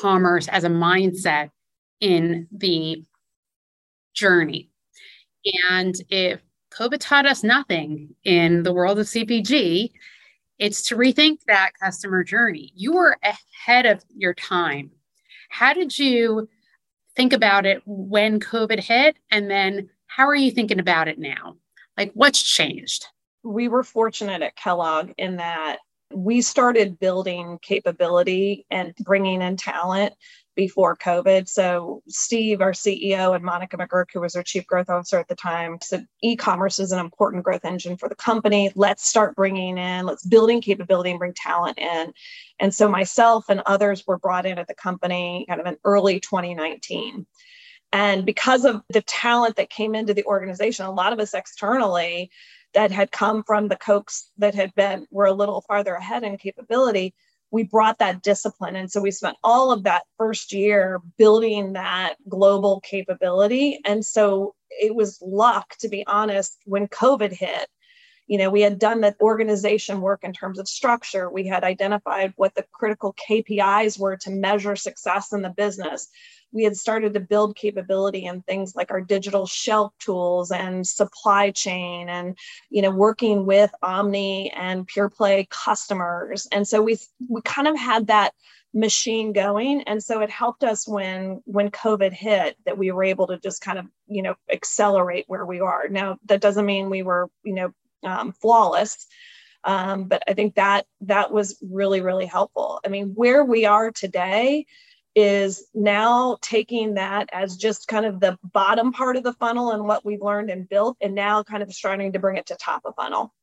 commerce 0.00 0.48
as 0.48 0.64
a 0.64 0.68
mindset 0.68 1.50
in 2.00 2.46
the 2.52 3.04
journey. 4.14 4.70
And 5.70 5.94
if 6.08 6.40
COVID 6.72 6.98
taught 7.00 7.26
us 7.26 7.42
nothing 7.42 8.14
in 8.24 8.62
the 8.62 8.72
world 8.72 8.98
of 8.98 9.06
CPG, 9.06 9.90
It's 10.58 10.82
to 10.88 10.96
rethink 10.96 11.38
that 11.46 11.72
customer 11.82 12.22
journey. 12.22 12.70
You 12.76 12.92
were 12.92 13.16
ahead 13.22 13.86
of 13.86 14.04
your 14.14 14.34
time. 14.34 14.90
How 15.48 15.72
did 15.72 15.98
you 15.98 16.48
think 17.16 17.32
about 17.32 17.64
it 17.64 17.82
when 17.86 18.40
COVID 18.40 18.78
hit? 18.78 19.16
And 19.30 19.50
then 19.50 19.88
how 20.10 20.26
are 20.26 20.34
you 20.34 20.50
thinking 20.50 20.80
about 20.80 21.08
it 21.08 21.18
now? 21.18 21.56
Like, 21.96 22.10
what's 22.14 22.42
changed? 22.42 23.06
We 23.44 23.68
were 23.68 23.84
fortunate 23.84 24.42
at 24.42 24.56
Kellogg 24.56 25.12
in 25.18 25.36
that 25.36 25.78
we 26.12 26.42
started 26.42 26.98
building 26.98 27.58
capability 27.62 28.66
and 28.70 28.92
bringing 29.04 29.40
in 29.40 29.56
talent 29.56 30.14
before 30.56 30.96
COVID. 30.96 31.48
So, 31.48 32.02
Steve, 32.08 32.60
our 32.60 32.72
CEO, 32.72 33.36
and 33.36 33.44
Monica 33.44 33.76
McGurk, 33.76 34.06
who 34.12 34.20
was 34.20 34.34
our 34.34 34.42
chief 34.42 34.66
growth 34.66 34.90
officer 34.90 35.18
at 35.18 35.28
the 35.28 35.36
time, 35.36 35.78
said 35.80 36.06
e 36.22 36.34
commerce 36.34 36.80
is 36.80 36.90
an 36.90 36.98
important 36.98 37.44
growth 37.44 37.64
engine 37.64 37.96
for 37.96 38.08
the 38.08 38.16
company. 38.16 38.72
Let's 38.74 39.06
start 39.06 39.36
bringing 39.36 39.78
in, 39.78 40.06
let's 40.06 40.26
building 40.26 40.60
capability 40.60 41.10
and 41.10 41.20
bring 41.20 41.34
talent 41.34 41.78
in. 41.78 42.12
And 42.58 42.74
so, 42.74 42.88
myself 42.88 43.44
and 43.48 43.62
others 43.64 44.04
were 44.06 44.18
brought 44.18 44.44
in 44.44 44.58
at 44.58 44.66
the 44.66 44.74
company 44.74 45.46
kind 45.48 45.60
of 45.60 45.66
in 45.66 45.76
early 45.84 46.18
2019. 46.18 47.26
And 47.92 48.24
because 48.24 48.64
of 48.64 48.82
the 48.88 49.02
talent 49.02 49.56
that 49.56 49.70
came 49.70 49.94
into 49.94 50.14
the 50.14 50.24
organization, 50.24 50.86
a 50.86 50.92
lot 50.92 51.12
of 51.12 51.18
us 51.18 51.34
externally 51.34 52.30
that 52.72 52.92
had 52.92 53.10
come 53.10 53.42
from 53.42 53.68
the 53.68 53.76
Cokes 53.76 54.30
that 54.38 54.54
had 54.54 54.74
been 54.74 55.06
were 55.10 55.26
a 55.26 55.32
little 55.32 55.62
farther 55.62 55.94
ahead 55.94 56.22
in 56.22 56.38
capability 56.38 57.14
we 57.50 57.64
brought 57.64 57.98
that 57.98 58.22
discipline. 58.22 58.76
And 58.76 58.90
so 58.90 59.00
we 59.00 59.10
spent 59.10 59.36
all 59.42 59.72
of 59.72 59.82
that 59.84 60.04
first 60.18 60.52
year 60.52 61.00
building 61.18 61.72
that 61.72 62.16
global 62.28 62.80
capability. 62.80 63.80
And 63.84 64.04
so 64.04 64.54
it 64.70 64.94
was 64.94 65.20
luck, 65.20 65.74
to 65.80 65.88
be 65.88 66.06
honest, 66.06 66.56
when 66.64 66.86
COVID 66.88 67.32
hit. 67.32 67.66
You 68.28 68.38
know, 68.38 68.50
we 68.50 68.60
had 68.60 68.78
done 68.78 69.00
the 69.00 69.16
organization 69.20 70.00
work 70.00 70.20
in 70.22 70.32
terms 70.32 70.60
of 70.60 70.68
structure. 70.68 71.28
We 71.28 71.48
had 71.48 71.64
identified 71.64 72.32
what 72.36 72.54
the 72.54 72.64
critical 72.70 73.16
KPIs 73.28 73.98
were 73.98 74.16
to 74.18 74.30
measure 74.30 74.76
success 74.76 75.32
in 75.32 75.42
the 75.42 75.50
business 75.50 76.08
we 76.52 76.64
had 76.64 76.76
started 76.76 77.14
to 77.14 77.20
build 77.20 77.56
capability 77.56 78.24
in 78.26 78.42
things 78.42 78.74
like 78.74 78.90
our 78.90 79.00
digital 79.00 79.46
shelf 79.46 79.92
tools 79.98 80.50
and 80.50 80.86
supply 80.86 81.50
chain 81.50 82.08
and 82.08 82.36
you 82.70 82.82
know 82.82 82.90
working 82.90 83.46
with 83.46 83.70
omni 83.82 84.50
and 84.50 84.86
pure 84.86 85.08
play 85.08 85.46
customers. 85.50 86.48
And 86.52 86.66
so 86.66 86.82
we 86.82 86.98
we 87.28 87.40
kind 87.42 87.68
of 87.68 87.78
had 87.78 88.08
that 88.08 88.34
machine 88.72 89.32
going. 89.32 89.82
And 89.82 90.02
so 90.02 90.20
it 90.20 90.30
helped 90.30 90.62
us 90.62 90.86
when 90.86 91.42
when 91.44 91.70
covid 91.70 92.12
hit 92.12 92.56
that 92.66 92.78
we 92.78 92.92
were 92.92 93.04
able 93.04 93.26
to 93.28 93.38
just 93.38 93.62
kind 93.62 93.78
of 93.78 93.86
you 94.06 94.22
know 94.22 94.34
accelerate 94.50 95.24
where 95.28 95.44
we 95.46 95.60
are. 95.60 95.88
Now 95.88 96.18
that 96.26 96.40
doesn't 96.40 96.66
mean 96.66 96.90
we 96.90 97.02
were 97.02 97.28
you 97.42 97.54
know 97.54 97.72
um, 98.02 98.32
flawless 98.32 99.06
um, 99.64 100.04
but 100.04 100.22
i 100.26 100.32
think 100.32 100.54
that 100.54 100.86
that 101.02 101.30
was 101.30 101.58
really 101.62 102.00
really 102.00 102.26
helpful. 102.26 102.80
I 102.84 102.88
mean 102.88 103.12
where 103.14 103.44
we 103.44 103.66
are 103.66 103.90
today 103.90 104.66
is 105.14 105.66
now 105.74 106.38
taking 106.40 106.94
that 106.94 107.28
as 107.32 107.56
just 107.56 107.88
kind 107.88 108.06
of 108.06 108.20
the 108.20 108.38
bottom 108.42 108.92
part 108.92 109.16
of 109.16 109.22
the 109.22 109.32
funnel 109.34 109.72
and 109.72 109.84
what 109.84 110.04
we've 110.04 110.22
learned 110.22 110.50
and 110.50 110.68
built, 110.68 110.96
and 111.00 111.14
now 111.14 111.42
kind 111.42 111.62
of 111.62 111.72
starting 111.72 112.12
to 112.12 112.18
bring 112.18 112.36
it 112.36 112.46
to 112.46 112.56
top 112.56 112.82
of 112.84 112.94
funnel 112.94 113.34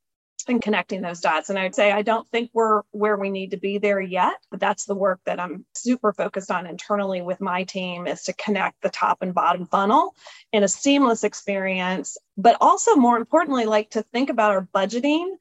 and 0.46 0.62
connecting 0.62 1.02
those 1.02 1.20
dots. 1.20 1.50
And 1.50 1.58
I'd 1.58 1.74
say 1.74 1.92
I 1.92 2.02
don't 2.02 2.26
think 2.28 2.50
we're 2.54 2.82
where 2.90 3.16
we 3.16 3.30
need 3.30 3.50
to 3.50 3.58
be 3.58 3.78
there 3.78 4.00
yet, 4.00 4.34
but 4.50 4.60
that's 4.60 4.86
the 4.86 4.94
work 4.94 5.20
that 5.26 5.38
I'm 5.38 5.66
super 5.74 6.12
focused 6.12 6.50
on 6.50 6.66
internally 6.66 7.20
with 7.20 7.40
my 7.40 7.64
team 7.64 8.06
is 8.06 8.22
to 8.24 8.32
connect 8.32 8.80
the 8.80 8.88
top 8.88 9.18
and 9.20 9.34
bottom 9.34 9.66
funnel 9.66 10.14
in 10.52 10.62
a 10.62 10.68
seamless 10.68 11.24
experience, 11.24 12.16
but 12.36 12.56
also 12.60 12.94
more 12.96 13.18
importantly, 13.18 13.66
like 13.66 13.90
to 13.90 14.02
think 14.02 14.30
about 14.30 14.52
our 14.52 14.68
budgeting 14.74 15.34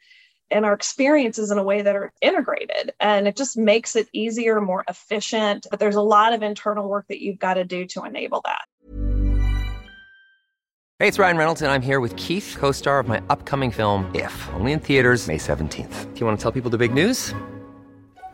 and 0.51 0.65
our 0.65 0.73
experiences 0.73 1.51
in 1.51 1.57
a 1.57 1.63
way 1.63 1.81
that 1.81 1.95
are 1.95 2.11
integrated. 2.21 2.93
And 2.99 3.27
it 3.27 3.35
just 3.35 3.57
makes 3.57 3.95
it 3.95 4.07
easier 4.13 4.59
more 4.61 4.83
efficient 4.87 5.67
but 5.69 5.79
there's 5.79 5.95
a 5.95 6.01
lot 6.01 6.33
of 6.33 6.41
internal 6.41 6.87
work 6.87 7.05
that 7.07 7.21
you've 7.21 7.39
got 7.39 7.55
to 7.55 7.63
do 7.63 7.85
to 7.85 8.03
enable 8.03 8.41
that. 8.45 8.65
Hey 10.99 11.07
it's 11.07 11.19
ryan 11.19 11.37
reynolds 11.37 11.61
and 11.61 11.71
i'm 11.71 11.83
here 11.83 11.99
with 11.99 12.15
keith 12.15 12.55
co-star 12.57 12.97
of 12.97 13.07
my 13.07 13.21
upcoming 13.29 13.69
film 13.69 14.09
if 14.15 14.49
only 14.55 14.71
in 14.71 14.79
theaters 14.79 15.27
may 15.27 15.37
17th 15.37 16.11
do 16.13 16.19
you 16.19 16.25
want 16.25 16.39
to 16.39 16.41
tell 16.41 16.51
people 16.51 16.71
the 16.71 16.77
big 16.77 16.91
news 16.91 17.35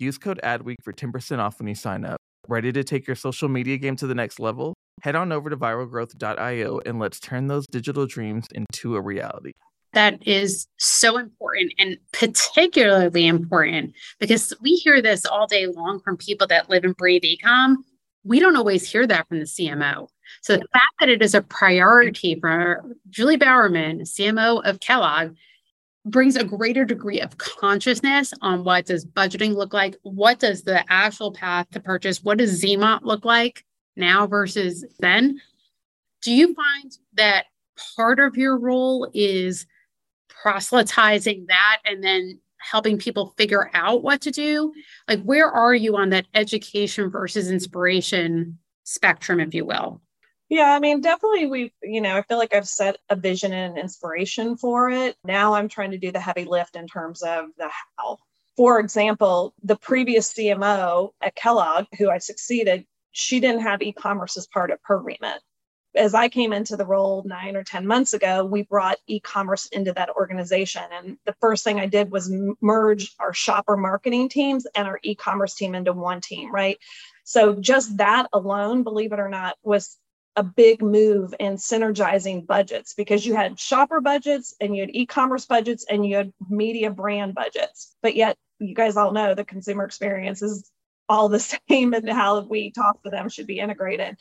Use 0.00 0.16
code 0.16 0.40
ADWEEK 0.42 0.76
for 0.82 0.94
10% 0.94 1.38
off 1.40 1.58
when 1.58 1.68
you 1.68 1.74
sign 1.74 2.06
up. 2.06 2.16
Ready 2.48 2.72
to 2.72 2.82
take 2.82 3.06
your 3.06 3.16
social 3.16 3.50
media 3.50 3.76
game 3.76 3.96
to 3.96 4.06
the 4.06 4.14
next 4.14 4.40
level? 4.40 4.72
Head 5.02 5.14
on 5.14 5.30
over 5.30 5.50
to 5.50 5.56
viralgrowth.io 5.58 6.80
and 6.86 6.98
let's 6.98 7.20
turn 7.20 7.48
those 7.48 7.66
digital 7.66 8.06
dreams 8.06 8.46
into 8.54 8.96
a 8.96 9.00
reality. 9.02 9.52
That 9.92 10.26
is 10.26 10.66
so 10.78 11.18
important 11.18 11.74
and 11.78 11.98
particularly 12.12 13.26
important 13.26 13.92
because 14.18 14.54
we 14.62 14.70
hear 14.70 15.02
this 15.02 15.26
all 15.26 15.46
day 15.46 15.66
long 15.66 16.00
from 16.00 16.16
people 16.16 16.46
that 16.46 16.70
live 16.70 16.84
and 16.84 16.96
breathe 16.96 17.22
ecom. 17.22 17.76
We 18.24 18.40
don't 18.40 18.56
always 18.56 18.90
hear 18.90 19.06
that 19.06 19.28
from 19.28 19.40
the 19.40 19.44
CMO. 19.44 20.08
So 20.40 20.54
the 20.54 20.66
fact 20.72 20.94
that 21.00 21.10
it 21.10 21.20
is 21.20 21.34
a 21.34 21.42
priority 21.42 22.38
for 22.40 22.84
Julie 23.10 23.36
Bowerman, 23.36 24.00
CMO 24.00 24.64
of 24.64 24.80
Kellogg, 24.80 25.34
brings 26.06 26.36
a 26.36 26.44
greater 26.44 26.84
degree 26.84 27.20
of 27.20 27.36
consciousness 27.38 28.32
on 28.40 28.64
what 28.64 28.86
does 28.86 29.04
budgeting 29.04 29.54
look 29.54 29.74
like 29.74 29.96
what 30.02 30.38
does 30.38 30.62
the 30.62 30.82
actual 30.90 31.30
path 31.30 31.68
to 31.70 31.78
purchase 31.78 32.22
what 32.22 32.38
does 32.38 32.62
zmot 32.62 33.00
look 33.02 33.24
like 33.24 33.64
now 34.00 34.26
versus 34.26 34.84
then? 34.98 35.40
Do 36.22 36.32
you 36.32 36.54
find 36.54 36.92
that 37.14 37.46
part 37.96 38.18
of 38.18 38.36
your 38.36 38.58
role 38.58 39.08
is 39.14 39.66
proselytizing 40.28 41.46
that 41.48 41.78
and 41.84 42.02
then 42.02 42.40
helping 42.58 42.98
people 42.98 43.34
figure 43.38 43.70
out 43.72 44.02
what 44.02 44.20
to 44.22 44.30
do? 44.30 44.72
Like 45.08 45.22
where 45.22 45.48
are 45.48 45.74
you 45.74 45.96
on 45.96 46.10
that 46.10 46.26
education 46.34 47.10
versus 47.10 47.50
inspiration 47.50 48.58
spectrum 48.84 49.38
if 49.38 49.54
you 49.54 49.64
will 49.64 50.00
yeah, 50.50 50.74
I 50.74 50.80
mean, 50.80 51.00
definitely 51.00 51.46
we've, 51.46 51.70
you 51.80 52.00
know, 52.00 52.16
I 52.16 52.22
feel 52.22 52.36
like 52.36 52.52
I've 52.52 52.66
set 52.66 52.96
a 53.08 53.14
vision 53.14 53.52
and 53.52 53.78
inspiration 53.78 54.56
for 54.56 54.90
it. 54.90 55.16
Now 55.24 55.54
I'm 55.54 55.68
trying 55.68 55.92
to 55.92 55.98
do 55.98 56.10
the 56.10 56.18
heavy 56.18 56.44
lift 56.44 56.74
in 56.74 56.88
terms 56.88 57.22
of 57.22 57.46
the 57.56 57.70
how. 57.96 58.18
For 58.56 58.80
example, 58.80 59.54
the 59.62 59.76
previous 59.76 60.34
CMO 60.34 61.10
at 61.22 61.36
Kellogg, 61.36 61.86
who 61.96 62.10
I 62.10 62.18
succeeded, 62.18 62.84
she 63.12 63.38
didn't 63.38 63.62
have 63.62 63.80
e 63.80 63.92
commerce 63.92 64.36
as 64.36 64.48
part 64.48 64.72
of 64.72 64.80
her 64.82 64.98
remit. 64.98 65.40
As 65.94 66.14
I 66.14 66.28
came 66.28 66.52
into 66.52 66.76
the 66.76 66.84
role 66.84 67.22
nine 67.24 67.56
or 67.56 67.62
10 67.62 67.86
months 67.86 68.12
ago, 68.12 68.44
we 68.44 68.62
brought 68.64 68.98
e 69.06 69.20
commerce 69.20 69.66
into 69.66 69.92
that 69.92 70.10
organization. 70.10 70.82
And 70.92 71.16
the 71.26 71.34
first 71.40 71.62
thing 71.62 71.78
I 71.78 71.86
did 71.86 72.10
was 72.10 72.30
merge 72.60 73.14
our 73.20 73.32
shopper 73.32 73.76
marketing 73.76 74.28
teams 74.28 74.66
and 74.74 74.88
our 74.88 74.98
e 75.04 75.14
commerce 75.14 75.54
team 75.54 75.76
into 75.76 75.92
one 75.92 76.20
team, 76.20 76.52
right? 76.52 76.76
So 77.22 77.54
just 77.54 77.98
that 77.98 78.26
alone, 78.32 78.82
believe 78.82 79.12
it 79.12 79.20
or 79.20 79.28
not, 79.28 79.56
was 79.62 79.96
a 80.36 80.42
big 80.42 80.82
move 80.82 81.34
in 81.40 81.54
synergizing 81.54 82.46
budgets 82.46 82.94
because 82.94 83.26
you 83.26 83.34
had 83.34 83.58
shopper 83.58 84.00
budgets 84.00 84.54
and 84.60 84.76
you 84.76 84.82
had 84.82 84.94
e-commerce 84.94 85.46
budgets 85.46 85.84
and 85.90 86.06
you 86.06 86.16
had 86.16 86.32
media 86.48 86.90
brand 86.90 87.34
budgets. 87.34 87.96
But 88.02 88.14
yet 88.14 88.36
you 88.58 88.74
guys 88.74 88.96
all 88.96 89.12
know 89.12 89.34
the 89.34 89.44
consumer 89.44 89.84
experience 89.84 90.42
is 90.42 90.70
all 91.08 91.28
the 91.28 91.40
same 91.68 91.92
and 91.94 92.08
how 92.08 92.40
we 92.42 92.70
talk 92.70 93.02
to 93.02 93.10
them 93.10 93.28
should 93.28 93.46
be 93.46 93.58
integrated. 93.58 94.16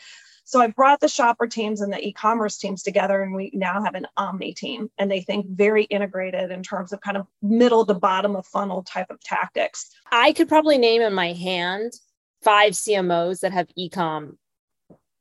So 0.46 0.60
i 0.60 0.66
brought 0.66 1.00
the 1.00 1.08
shopper 1.08 1.46
teams 1.46 1.80
and 1.80 1.94
the 1.94 2.04
e-commerce 2.04 2.58
teams 2.58 2.82
together 2.82 3.22
and 3.22 3.36
we 3.36 3.52
now 3.54 3.84
have 3.84 3.94
an 3.94 4.08
omni 4.18 4.56
team 4.56 4.90
and 4.98 5.12
they 5.12 5.22
think 5.22 5.46
very 5.48 5.84
integrated 5.84 6.50
in 6.50 6.64
terms 6.64 6.92
of 6.92 7.02
kind 7.02 7.18
of 7.18 7.28
middle 7.44 7.86
to 7.86 7.94
bottom 7.94 8.36
of 8.36 8.48
funnel 8.48 8.82
type 8.82 9.12
of 9.12 9.22
tactics. 9.22 9.92
I 10.12 10.34
could 10.34 10.50
probably 10.50 10.80
name 10.80 11.04
in 11.04 11.14
my 11.14 11.34
hand 11.34 11.94
five 12.42 12.74
cmos 12.74 13.42
that 13.42 13.52
have 13.52 13.68
e-com 13.76 14.40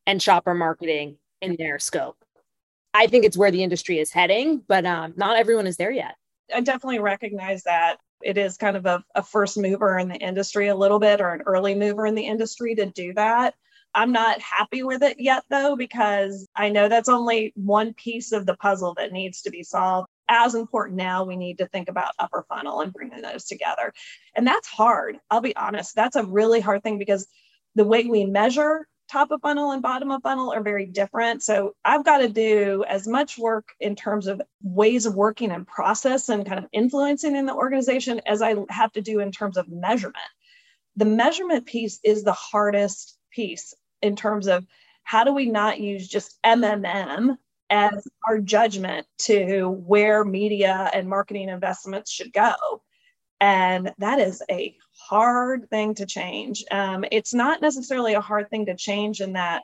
and 0.08 0.22
shopper 0.22 0.54
marketing 0.54 1.18
in 1.42 1.54
their 1.58 1.78
scope. 1.78 2.16
I 2.94 3.06
think 3.06 3.26
it's 3.26 3.36
where 3.36 3.50
the 3.50 3.62
industry 3.62 3.98
is 3.98 4.10
heading, 4.10 4.62
but 4.66 4.86
um, 4.86 5.12
not 5.16 5.36
everyone 5.36 5.66
is 5.66 5.76
there 5.76 5.90
yet. 5.90 6.14
I 6.52 6.62
definitely 6.62 6.98
recognize 6.98 7.62
that 7.64 7.98
it 8.22 8.38
is 8.38 8.56
kind 8.56 8.76
of 8.76 8.86
a, 8.86 9.04
a 9.14 9.22
first 9.22 9.58
mover 9.58 9.98
in 9.98 10.08
the 10.08 10.16
industry 10.16 10.68
a 10.68 10.74
little 10.74 10.98
bit 10.98 11.20
or 11.20 11.34
an 11.34 11.42
early 11.42 11.74
mover 11.74 12.06
in 12.06 12.14
the 12.14 12.26
industry 12.26 12.74
to 12.76 12.86
do 12.86 13.12
that. 13.14 13.54
I'm 13.94 14.10
not 14.10 14.40
happy 14.40 14.82
with 14.82 15.02
it 15.02 15.20
yet, 15.20 15.44
though, 15.50 15.76
because 15.76 16.48
I 16.56 16.70
know 16.70 16.88
that's 16.88 17.10
only 17.10 17.52
one 17.54 17.92
piece 17.92 18.32
of 18.32 18.46
the 18.46 18.56
puzzle 18.56 18.94
that 18.94 19.12
needs 19.12 19.42
to 19.42 19.50
be 19.50 19.62
solved. 19.62 20.08
As 20.30 20.54
important 20.54 20.96
now, 20.96 21.22
we 21.22 21.36
need 21.36 21.58
to 21.58 21.66
think 21.68 21.90
about 21.90 22.14
upper 22.18 22.46
funnel 22.48 22.80
and 22.80 22.92
bringing 22.94 23.20
those 23.20 23.44
together. 23.44 23.92
And 24.34 24.46
that's 24.46 24.68
hard. 24.68 25.18
I'll 25.30 25.42
be 25.42 25.56
honest, 25.56 25.94
that's 25.94 26.16
a 26.16 26.24
really 26.24 26.60
hard 26.60 26.82
thing 26.82 26.98
because 26.98 27.26
the 27.74 27.84
way 27.84 28.04
we 28.04 28.24
measure 28.24 28.86
top 29.10 29.30
of 29.30 29.40
funnel 29.40 29.72
and 29.72 29.82
bottom 29.82 30.10
of 30.10 30.22
funnel 30.22 30.52
are 30.52 30.62
very 30.62 30.86
different. 30.86 31.42
So 31.42 31.74
I've 31.84 32.04
got 32.04 32.18
to 32.18 32.28
do 32.28 32.84
as 32.88 33.08
much 33.08 33.38
work 33.38 33.70
in 33.80 33.96
terms 33.96 34.26
of 34.26 34.42
ways 34.62 35.06
of 35.06 35.14
working 35.14 35.50
and 35.50 35.66
process 35.66 36.28
and 36.28 36.46
kind 36.46 36.58
of 36.58 36.68
influencing 36.72 37.34
in 37.34 37.46
the 37.46 37.54
organization 37.54 38.20
as 38.26 38.42
I 38.42 38.54
have 38.68 38.92
to 38.92 39.00
do 39.00 39.20
in 39.20 39.32
terms 39.32 39.56
of 39.56 39.68
measurement. 39.68 40.16
The 40.96 41.06
measurement 41.06 41.66
piece 41.66 42.00
is 42.04 42.22
the 42.22 42.32
hardest 42.32 43.18
piece 43.30 43.74
in 44.02 44.16
terms 44.16 44.46
of 44.46 44.66
how 45.04 45.24
do 45.24 45.32
we 45.32 45.46
not 45.46 45.80
use 45.80 46.06
just 46.06 46.38
MMM 46.42 47.36
as 47.70 48.06
our 48.26 48.38
judgment 48.38 49.06
to 49.18 49.68
where 49.68 50.24
media 50.24 50.90
and 50.92 51.08
marketing 51.08 51.48
investments 51.48 52.10
should 52.10 52.32
go. 52.32 52.54
And 53.40 53.92
that 53.98 54.18
is 54.18 54.42
a 54.50 54.76
hard 55.08 55.68
thing 55.70 55.94
to 55.94 56.06
change. 56.06 56.64
Um, 56.70 57.04
it's 57.10 57.34
not 57.34 57.62
necessarily 57.62 58.14
a 58.14 58.20
hard 58.20 58.50
thing 58.50 58.66
to 58.66 58.76
change 58.76 59.20
in 59.20 59.34
that 59.34 59.62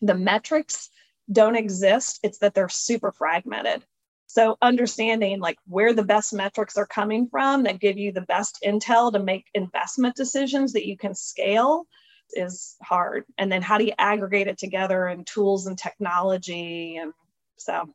the 0.00 0.14
metrics 0.14 0.90
don't 1.30 1.56
exist, 1.56 2.20
it's 2.22 2.38
that 2.38 2.54
they're 2.54 2.68
super 2.68 3.12
fragmented. 3.12 3.84
So, 4.26 4.56
understanding 4.60 5.38
like 5.40 5.58
where 5.66 5.92
the 5.92 6.02
best 6.02 6.32
metrics 6.32 6.76
are 6.76 6.86
coming 6.86 7.28
from 7.28 7.62
that 7.62 7.78
give 7.78 7.96
you 7.98 8.10
the 8.10 8.22
best 8.22 8.58
intel 8.64 9.12
to 9.12 9.20
make 9.20 9.46
investment 9.54 10.16
decisions 10.16 10.72
that 10.72 10.86
you 10.86 10.96
can 10.96 11.14
scale 11.14 11.86
is 12.32 12.76
hard. 12.82 13.24
And 13.38 13.50
then, 13.52 13.62
how 13.62 13.78
do 13.78 13.84
you 13.84 13.92
aggregate 13.96 14.48
it 14.48 14.58
together 14.58 15.06
and 15.06 15.26
tools 15.26 15.66
and 15.66 15.78
technology? 15.78 16.96
And 16.96 17.12
so, 17.58 17.94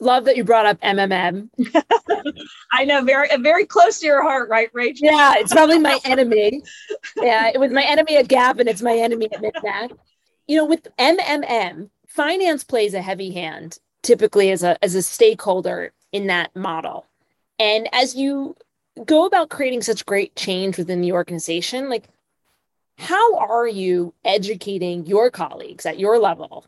Love 0.00 0.24
that 0.24 0.36
you 0.36 0.44
brought 0.44 0.66
up 0.66 0.80
MMM. 0.80 1.48
I 2.72 2.84
know, 2.84 3.02
very 3.02 3.28
very 3.38 3.66
close 3.66 3.98
to 4.00 4.06
your 4.06 4.22
heart, 4.22 4.48
right, 4.48 4.70
Rachel? 4.72 5.06
Yeah, 5.06 5.34
it's 5.36 5.52
probably 5.52 5.78
my 5.78 5.98
enemy. 6.04 6.62
Yeah, 7.16 7.50
it 7.52 7.58
was 7.58 7.72
my 7.72 7.84
enemy 7.84 8.16
at 8.16 8.28
Gap, 8.28 8.58
and 8.58 8.68
it's 8.68 8.82
my 8.82 8.96
enemy 8.96 9.28
at 9.32 9.42
MikMak. 9.42 9.96
You 10.46 10.56
know, 10.56 10.64
with 10.64 10.86
MMM, 10.98 11.90
finance 12.06 12.64
plays 12.64 12.94
a 12.94 13.02
heavy 13.02 13.32
hand 13.32 13.78
typically 14.02 14.50
as 14.50 14.62
a 14.62 14.82
as 14.82 14.94
a 14.94 15.02
stakeholder 15.02 15.92
in 16.12 16.28
that 16.28 16.54
model. 16.54 17.06
And 17.58 17.88
as 17.92 18.14
you 18.14 18.56
go 19.04 19.26
about 19.26 19.50
creating 19.50 19.82
such 19.82 20.06
great 20.06 20.34
change 20.36 20.78
within 20.78 21.00
the 21.00 21.12
organization, 21.12 21.88
like 21.88 22.08
how 22.96 23.36
are 23.36 23.66
you 23.66 24.14
educating 24.24 25.06
your 25.06 25.30
colleagues 25.30 25.86
at 25.86 25.98
your 25.98 26.18
level 26.18 26.66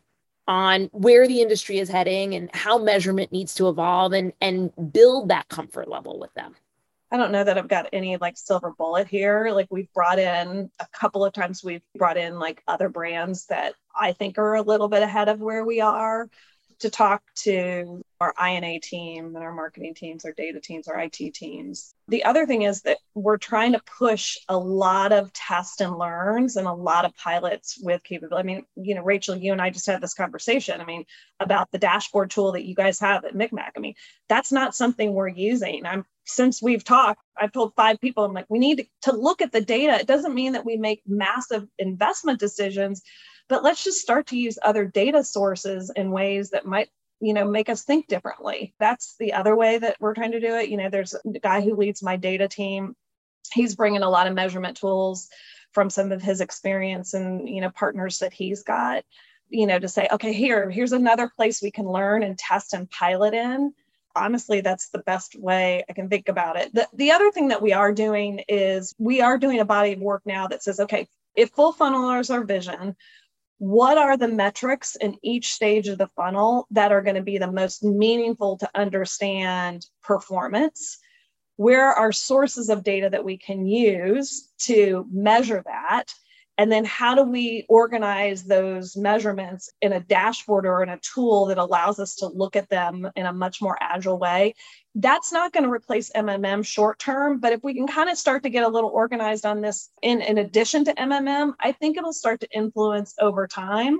on 0.51 0.89
where 0.91 1.29
the 1.29 1.41
industry 1.41 1.79
is 1.79 1.87
heading 1.87 2.35
and 2.35 2.53
how 2.53 2.77
measurement 2.77 3.31
needs 3.31 3.55
to 3.55 3.69
evolve 3.69 4.11
and 4.11 4.33
and 4.41 4.73
build 4.91 5.29
that 5.29 5.47
comfort 5.47 5.87
level 5.87 6.19
with 6.19 6.33
them 6.33 6.53
I 7.09 7.17
don't 7.17 7.31
know 7.31 7.43
that 7.43 7.57
I've 7.57 7.67
got 7.67 7.89
any 7.91 8.15
like 8.15 8.37
silver 8.37 8.71
bullet 8.71 9.05
here. 9.05 9.49
Like 9.51 9.67
we've 9.69 9.91
brought 9.91 10.17
in 10.17 10.71
a 10.79 10.87
couple 10.93 11.25
of 11.25 11.33
times, 11.33 11.61
we've 11.61 11.81
brought 11.97 12.15
in 12.15 12.39
like 12.39 12.63
other 12.69 12.87
brands 12.87 13.47
that 13.47 13.73
I 13.93 14.13
think 14.13 14.37
are 14.37 14.55
a 14.55 14.61
little 14.61 14.87
bit 14.87 15.03
ahead 15.03 15.27
of 15.27 15.41
where 15.41 15.65
we 15.65 15.81
are 15.81 16.29
to 16.79 16.89
talk 16.89 17.21
to 17.43 18.01
our 18.21 18.35
INA 18.39 18.79
team 18.79 19.35
and 19.35 19.43
our 19.43 19.51
marketing 19.51 19.95
teams, 19.95 20.25
our 20.25 20.31
data 20.31 20.59
teams, 20.61 20.87
our 20.87 20.99
IT 20.99 21.33
teams. 21.33 21.95
The 22.07 22.23
other 22.23 22.45
thing 22.45 22.61
is 22.61 22.83
that 22.83 22.99
we're 23.15 23.39
trying 23.39 23.71
to 23.71 23.81
push 23.97 24.37
a 24.47 24.55
lot 24.55 25.11
of 25.11 25.33
test 25.33 25.81
and 25.81 25.97
learns 25.97 26.55
and 26.55 26.67
a 26.67 26.73
lot 26.73 27.03
of 27.03 27.15
pilots 27.15 27.79
with 27.81 28.03
capability. 28.03 28.39
I 28.39 28.45
mean, 28.45 28.65
you 28.75 28.93
know, 28.93 29.01
Rachel, 29.01 29.35
you 29.35 29.51
and 29.51 29.61
I 29.61 29.71
just 29.71 29.87
had 29.87 30.01
this 30.01 30.13
conversation. 30.13 30.79
I 30.79 30.85
mean, 30.85 31.05
about 31.39 31.71
the 31.71 31.79
dashboard 31.79 32.29
tool 32.29 32.51
that 32.51 32.65
you 32.65 32.75
guys 32.75 32.99
have 32.99 33.25
at 33.25 33.33
MikMak. 33.33 33.71
I 33.75 33.79
mean, 33.79 33.95
that's 34.29 34.51
not 34.51 34.75
something 34.75 35.13
we're 35.13 35.27
using. 35.27 35.87
I'm 35.87 36.05
since 36.25 36.61
we've 36.61 36.83
talked, 36.83 37.23
I've 37.35 37.51
told 37.51 37.73
five 37.75 37.99
people, 37.99 38.23
I'm 38.23 38.33
like, 38.33 38.45
we 38.47 38.59
need 38.59 38.87
to 39.01 39.11
look 39.11 39.41
at 39.41 39.51
the 39.51 39.61
data. 39.61 39.99
It 39.99 40.05
doesn't 40.05 40.35
mean 40.35 40.53
that 40.53 40.65
we 40.65 40.77
make 40.77 41.01
massive 41.07 41.67
investment 41.79 42.39
decisions, 42.39 43.01
but 43.49 43.63
let's 43.63 43.83
just 43.83 43.99
start 43.99 44.27
to 44.27 44.37
use 44.37 44.59
other 44.61 44.85
data 44.85 45.23
sources 45.23 45.91
in 45.95 46.11
ways 46.11 46.51
that 46.51 46.67
might 46.67 46.89
you 47.21 47.33
know 47.33 47.45
make 47.45 47.69
us 47.69 47.83
think 47.83 48.07
differently. 48.07 48.73
That's 48.79 49.15
the 49.19 49.33
other 49.33 49.55
way 49.55 49.77
that 49.77 49.97
we're 49.99 50.15
trying 50.15 50.31
to 50.31 50.39
do 50.39 50.55
it. 50.55 50.69
You 50.69 50.77
know 50.77 50.89
there's 50.89 51.13
a 51.13 51.39
guy 51.39 51.61
who 51.61 51.75
leads 51.75 52.03
my 52.03 52.17
data 52.17 52.47
team. 52.47 52.95
He's 53.53 53.75
bringing 53.75 54.01
a 54.01 54.09
lot 54.09 54.27
of 54.27 54.33
measurement 54.33 54.77
tools 54.77 55.29
from 55.71 55.89
some 55.89 56.11
of 56.11 56.21
his 56.21 56.41
experience 56.41 57.13
and 57.13 57.47
you 57.47 57.61
know 57.61 57.69
partners 57.69 58.19
that 58.19 58.33
he's 58.33 58.63
got 58.63 59.03
you 59.49 59.67
know 59.67 59.79
to 59.79 59.87
say 59.87 60.07
okay 60.11 60.33
here 60.33 60.69
here's 60.69 60.91
another 60.91 61.31
place 61.35 61.61
we 61.61 61.71
can 61.71 61.89
learn 61.89 62.23
and 62.23 62.37
test 62.37 62.73
and 62.73 62.89
pilot 62.89 63.33
in. 63.33 63.73
Honestly 64.15 64.59
that's 64.61 64.89
the 64.89 64.99
best 64.99 65.35
way 65.39 65.83
i 65.89 65.93
can 65.93 66.09
think 66.09 66.27
about 66.27 66.57
it. 66.57 66.73
The, 66.73 66.87
the 66.93 67.11
other 67.11 67.31
thing 67.31 67.49
that 67.49 67.61
we 67.61 67.71
are 67.71 67.93
doing 67.93 68.43
is 68.49 68.95
we 68.97 69.21
are 69.21 69.37
doing 69.37 69.59
a 69.59 69.65
body 69.65 69.93
of 69.93 69.99
work 69.99 70.23
now 70.25 70.47
that 70.47 70.63
says 70.63 70.79
okay 70.79 71.07
if 71.35 71.51
full 71.51 71.71
funnel 71.71 72.11
is 72.19 72.29
our 72.29 72.43
vision 72.43 72.95
what 73.61 73.95
are 73.95 74.17
the 74.17 74.27
metrics 74.27 74.95
in 74.95 75.15
each 75.21 75.53
stage 75.53 75.87
of 75.87 75.99
the 75.99 76.09
funnel 76.15 76.65
that 76.71 76.91
are 76.91 77.03
going 77.03 77.15
to 77.15 77.21
be 77.21 77.37
the 77.37 77.51
most 77.51 77.83
meaningful 77.83 78.57
to 78.57 78.67
understand 78.73 79.85
performance? 80.01 80.97
Where 81.57 81.93
are 81.93 82.11
sources 82.11 82.69
of 82.69 82.83
data 82.83 83.07
that 83.11 83.23
we 83.23 83.37
can 83.37 83.67
use 83.67 84.49
to 84.61 85.05
measure 85.11 85.61
that? 85.63 86.05
And 86.61 86.71
then 86.71 86.85
how 86.85 87.15
do 87.15 87.23
we 87.23 87.65
organize 87.69 88.43
those 88.43 88.95
measurements 88.95 89.71
in 89.81 89.93
a 89.93 89.99
dashboard 89.99 90.67
or 90.67 90.83
in 90.83 90.89
a 90.89 90.99
tool 90.99 91.47
that 91.47 91.57
allows 91.57 91.97
us 91.97 92.13
to 92.17 92.27
look 92.27 92.55
at 92.55 92.69
them 92.69 93.09
in 93.15 93.25
a 93.25 93.33
much 93.33 93.63
more 93.63 93.75
agile 93.81 94.19
way? 94.19 94.53
That's 94.93 95.31
not 95.31 95.53
going 95.53 95.63
to 95.63 95.71
replace 95.71 96.11
MMM 96.11 96.63
short 96.63 96.99
term, 96.99 97.39
but 97.39 97.51
if 97.51 97.63
we 97.63 97.73
can 97.73 97.87
kind 97.87 98.11
of 98.11 98.17
start 98.19 98.43
to 98.43 98.51
get 98.51 98.63
a 98.63 98.67
little 98.67 98.91
organized 98.91 99.43
on 99.43 99.61
this 99.61 99.89
in, 100.03 100.21
in 100.21 100.37
addition 100.37 100.85
to 100.85 100.93
MMM, 100.93 101.55
I 101.59 101.71
think 101.71 101.97
it'll 101.97 102.13
start 102.13 102.41
to 102.41 102.55
influence 102.55 103.15
over 103.19 103.47
time 103.47 103.99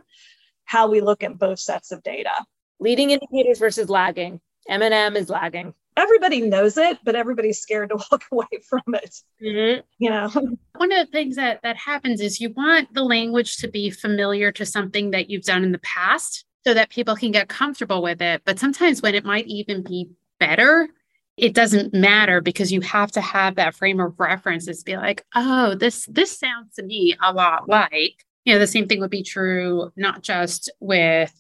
how 0.66 0.88
we 0.88 1.02
look 1.02 1.24
at 1.24 1.40
both 1.40 1.58
sets 1.58 1.92
of 1.92 2.04
data. 2.04 2.46
Leading 2.80 3.10
indicators 3.10 3.58
versus 3.58 3.90
lagging. 3.90 4.40
M&M 4.70 5.18
is 5.18 5.32
lagging 5.32 5.74
everybody 5.98 6.42
knows 6.42 6.78
it, 6.78 7.00
but 7.04 7.16
everybody's 7.16 7.60
scared 7.60 7.90
to 7.90 7.96
walk 8.12 8.24
away 8.32 8.48
from 8.68 8.82
it. 8.94 9.16
Mm-hmm. 9.42 9.82
You 10.00 10.10
know, 10.10 10.30
one 10.76 10.92
of 10.92 11.06
the 11.06 11.12
things 11.12 11.36
that 11.36 11.62
that 11.64 11.78
happens 11.78 12.22
is 12.22 12.42
you 12.42 12.52
want 12.52 12.94
the 12.94 13.04
language 13.04 13.58
to 13.58 13.68
be 13.68 13.90
familiar 13.90 14.52
to 14.54 14.66
something 14.66 15.12
that 15.12 15.30
you've 15.30 15.44
done 15.44 15.64
in 15.64 15.72
the 15.72 15.80
past, 15.80 16.46
so 16.66 16.74
that 16.74 16.90
people 16.90 17.16
can 17.16 17.32
get 17.32 17.50
comfortable 17.50 18.02
with 18.02 18.22
it. 18.22 18.42
But 18.46 18.60
sometimes 18.60 19.02
when 19.02 19.16
it 19.16 19.26
might 19.26 19.48
even 19.48 19.84
be 19.84 20.10
better, 20.40 20.90
it 21.38 21.54
doesn't 21.54 21.94
matter 21.94 22.42
because 22.42 22.72
you 22.72 22.82
have 22.82 23.12
to 23.14 23.22
have 23.22 23.56
that 23.56 23.76
frame 23.76 24.00
of 24.00 24.20
reference. 24.20 24.68
Is 24.68 24.84
be 24.84 24.98
like, 24.98 25.26
oh, 25.36 25.76
this 25.76 26.08
this 26.12 26.38
sounds 26.38 26.76
to 26.76 26.84
me 26.84 27.16
a 27.22 27.34
lot 27.34 27.68
like. 27.68 28.26
You 28.46 28.54
know, 28.54 28.60
the 28.60 28.68
same 28.68 28.88
thing 28.88 29.00
would 29.02 29.12
be 29.12 29.22
true 29.22 29.92
not 29.96 30.24
just 30.24 30.72
with 30.80 31.32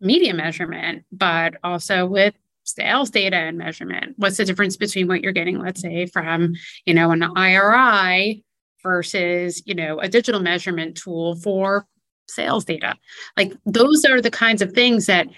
media 0.00 0.34
measurement, 0.34 1.04
but 1.12 1.54
also 1.62 2.04
with 2.04 2.34
sales 2.64 3.10
data 3.10 3.36
and 3.36 3.58
measurement 3.58 4.14
what's 4.16 4.36
the 4.36 4.44
difference 4.44 4.76
between 4.76 5.08
what 5.08 5.22
you're 5.22 5.32
getting 5.32 5.58
let's 5.58 5.80
say 5.80 6.06
from 6.06 6.54
you 6.86 6.94
know 6.94 7.10
an 7.10 7.22
iri 7.36 8.44
versus 8.82 9.62
you 9.66 9.74
know 9.74 10.00
a 10.00 10.08
digital 10.08 10.40
measurement 10.40 10.96
tool 10.96 11.36
for 11.36 11.86
sales 12.28 12.64
data? 12.64 12.96
Like 13.36 13.52
those 13.66 14.04
are 14.04 14.20
the 14.20 14.30
kinds 14.30 14.62
of 14.62 14.72
things 14.72 15.06
that 15.06 15.28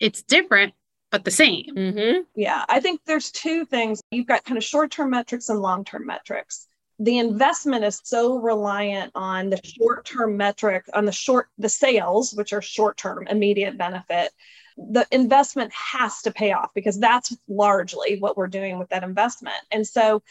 it's 0.00 0.22
different 0.22 0.74
but 1.10 1.24
the 1.24 1.30
same. 1.30 1.66
Mm-hmm. 1.76 2.22
yeah 2.34 2.64
i 2.68 2.80
think 2.80 3.00
there's 3.06 3.30
two 3.30 3.64
things. 3.66 4.00
You've 4.10 4.26
got 4.26 4.44
kind 4.44 4.58
of 4.58 4.64
short-term 4.64 5.10
metrics 5.10 5.48
and 5.48 5.60
long-term 5.60 6.06
metrics. 6.06 6.66
The 6.98 7.18
investment 7.18 7.84
is 7.84 8.00
so 8.04 8.36
reliant 8.36 9.12
on 9.14 9.50
the 9.50 9.60
short-term 9.64 10.36
metric 10.36 10.84
on 10.92 11.04
the 11.04 11.12
short 11.12 11.48
the 11.58 11.68
sales 11.68 12.34
which 12.34 12.52
are 12.52 12.62
short-term 12.62 13.26
immediate 13.28 13.78
benefit 13.78 14.32
the 14.76 15.06
investment 15.12 15.72
has 15.72 16.22
to 16.22 16.32
pay 16.32 16.52
off 16.52 16.70
because 16.74 16.98
that's 16.98 17.36
largely 17.48 18.18
what 18.18 18.36
we're 18.36 18.48
doing 18.48 18.78
with 18.78 18.88
that 18.88 19.04
investment. 19.04 19.56
And 19.70 19.86
so 19.86 20.22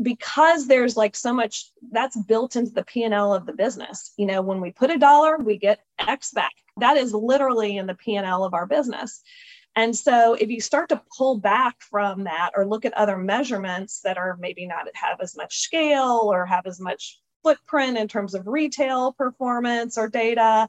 because 0.00 0.66
there's 0.66 0.96
like 0.96 1.16
so 1.16 1.32
much 1.32 1.70
that's 1.90 2.16
built 2.16 2.56
into 2.56 2.70
the 2.70 2.84
P&L 2.84 3.34
of 3.34 3.46
the 3.46 3.52
business. 3.52 4.12
You 4.16 4.26
know, 4.26 4.42
when 4.42 4.60
we 4.60 4.70
put 4.70 4.90
a 4.90 4.98
dollar, 4.98 5.38
we 5.38 5.58
get 5.58 5.80
X 5.98 6.30
back. 6.32 6.52
That 6.76 6.96
is 6.96 7.12
literally 7.12 7.76
in 7.76 7.86
the 7.86 7.94
P&L 7.94 8.44
of 8.44 8.54
our 8.54 8.66
business. 8.66 9.22
And 9.74 9.94
so 9.94 10.34
if 10.34 10.48
you 10.48 10.60
start 10.60 10.88
to 10.88 11.02
pull 11.16 11.38
back 11.38 11.76
from 11.80 12.24
that 12.24 12.50
or 12.56 12.66
look 12.66 12.84
at 12.84 12.94
other 12.94 13.16
measurements 13.16 14.00
that 14.02 14.18
are 14.18 14.36
maybe 14.40 14.66
not 14.66 14.86
have 14.94 15.20
as 15.20 15.36
much 15.36 15.58
scale 15.58 16.30
or 16.32 16.46
have 16.46 16.66
as 16.66 16.80
much 16.80 17.20
footprint 17.44 17.96
in 17.96 18.08
terms 18.08 18.34
of 18.34 18.46
retail 18.46 19.12
performance 19.12 19.96
or 19.96 20.08
data, 20.08 20.68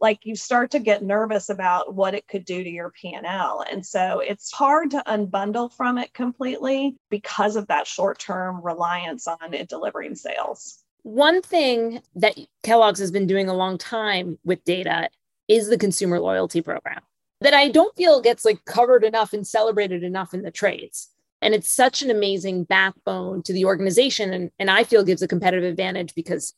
like 0.00 0.20
you 0.24 0.36
start 0.36 0.70
to 0.72 0.78
get 0.78 1.02
nervous 1.02 1.48
about 1.48 1.94
what 1.94 2.14
it 2.14 2.28
could 2.28 2.44
do 2.44 2.62
to 2.62 2.70
your 2.70 2.90
P&L. 2.90 3.64
And 3.70 3.84
so 3.84 4.20
it's 4.20 4.52
hard 4.52 4.90
to 4.92 5.02
unbundle 5.06 5.72
from 5.72 5.98
it 5.98 6.14
completely 6.14 6.96
because 7.10 7.56
of 7.56 7.66
that 7.66 7.86
short-term 7.86 8.62
reliance 8.62 9.26
on 9.26 9.54
it 9.54 9.68
delivering 9.68 10.14
sales. 10.14 10.84
One 11.02 11.42
thing 11.42 12.00
that 12.16 12.38
Kellogg's 12.62 13.00
has 13.00 13.10
been 13.10 13.26
doing 13.26 13.48
a 13.48 13.54
long 13.54 13.78
time 13.78 14.38
with 14.44 14.64
data 14.64 15.08
is 15.48 15.68
the 15.68 15.78
consumer 15.78 16.20
loyalty 16.20 16.60
program 16.60 17.00
that 17.40 17.54
I 17.54 17.68
don't 17.68 17.96
feel 17.96 18.20
gets 18.20 18.44
like 18.44 18.64
covered 18.64 19.04
enough 19.04 19.32
and 19.32 19.46
celebrated 19.46 20.02
enough 20.02 20.34
in 20.34 20.42
the 20.42 20.50
trades. 20.50 21.08
And 21.40 21.54
it's 21.54 21.70
such 21.70 22.02
an 22.02 22.10
amazing 22.10 22.64
backbone 22.64 23.42
to 23.44 23.52
the 23.52 23.64
organization. 23.64 24.32
And, 24.32 24.50
and 24.58 24.70
I 24.70 24.82
feel 24.82 25.04
gives 25.04 25.22
a 25.22 25.28
competitive 25.28 25.70
advantage 25.70 26.14
because 26.14 26.54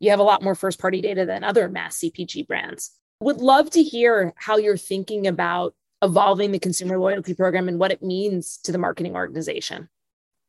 you 0.00 0.10
have 0.10 0.20
a 0.20 0.24
lot 0.24 0.42
more 0.42 0.54
first 0.54 0.80
party 0.80 1.00
data 1.00 1.26
than 1.26 1.44
other 1.44 1.68
mass 1.68 1.98
CPG 1.98 2.46
brands. 2.46 2.90
Would 3.20 3.38
love 3.38 3.70
to 3.70 3.82
hear 3.82 4.34
how 4.36 4.58
you're 4.58 4.76
thinking 4.76 5.26
about 5.26 5.74
evolving 6.02 6.52
the 6.52 6.58
consumer 6.58 6.98
loyalty 6.98 7.34
program 7.34 7.68
and 7.68 7.78
what 7.78 7.90
it 7.90 8.02
means 8.02 8.58
to 8.64 8.72
the 8.72 8.78
marketing 8.78 9.14
organization. 9.14 9.88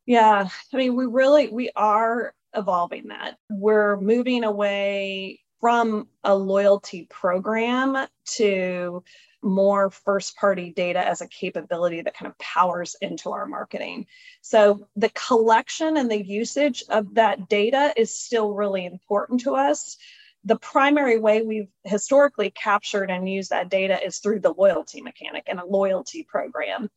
Yeah, 0.06 0.48
I 0.72 0.76
mean, 0.76 0.94
we 0.96 1.06
really 1.06 1.48
we 1.48 1.70
are 1.76 2.34
evolving 2.54 3.08
that. 3.08 3.36
We're 3.50 3.98
moving 4.00 4.44
away 4.44 5.40
from 5.60 6.08
a 6.24 6.34
loyalty 6.34 7.06
program 7.10 8.06
to 8.36 9.02
more 9.42 9.90
first 9.90 10.36
party 10.36 10.72
data 10.72 11.06
as 11.06 11.20
a 11.20 11.28
capability 11.28 12.02
that 12.02 12.16
kind 12.16 12.28
of 12.30 12.38
powers 12.38 12.96
into 13.00 13.30
our 13.30 13.46
marketing. 13.46 14.06
So 14.40 14.86
the 14.96 15.10
collection 15.10 15.96
and 15.96 16.10
the 16.10 16.24
usage 16.24 16.84
of 16.88 17.14
that 17.14 17.48
data 17.48 17.92
is 17.96 18.18
still 18.18 18.52
really 18.52 18.84
important 18.84 19.40
to 19.42 19.54
us. 19.54 19.96
The 20.44 20.56
primary 20.58 21.18
way 21.18 21.42
we've 21.42 21.68
historically 21.84 22.50
captured 22.50 23.10
and 23.10 23.28
used 23.28 23.50
that 23.50 23.68
data 23.68 24.04
is 24.04 24.18
through 24.18 24.40
the 24.40 24.54
loyalty 24.54 25.02
mechanic 25.02 25.44
and 25.46 25.60
a 25.60 25.66
loyalty 25.66 26.24
program. 26.24 26.90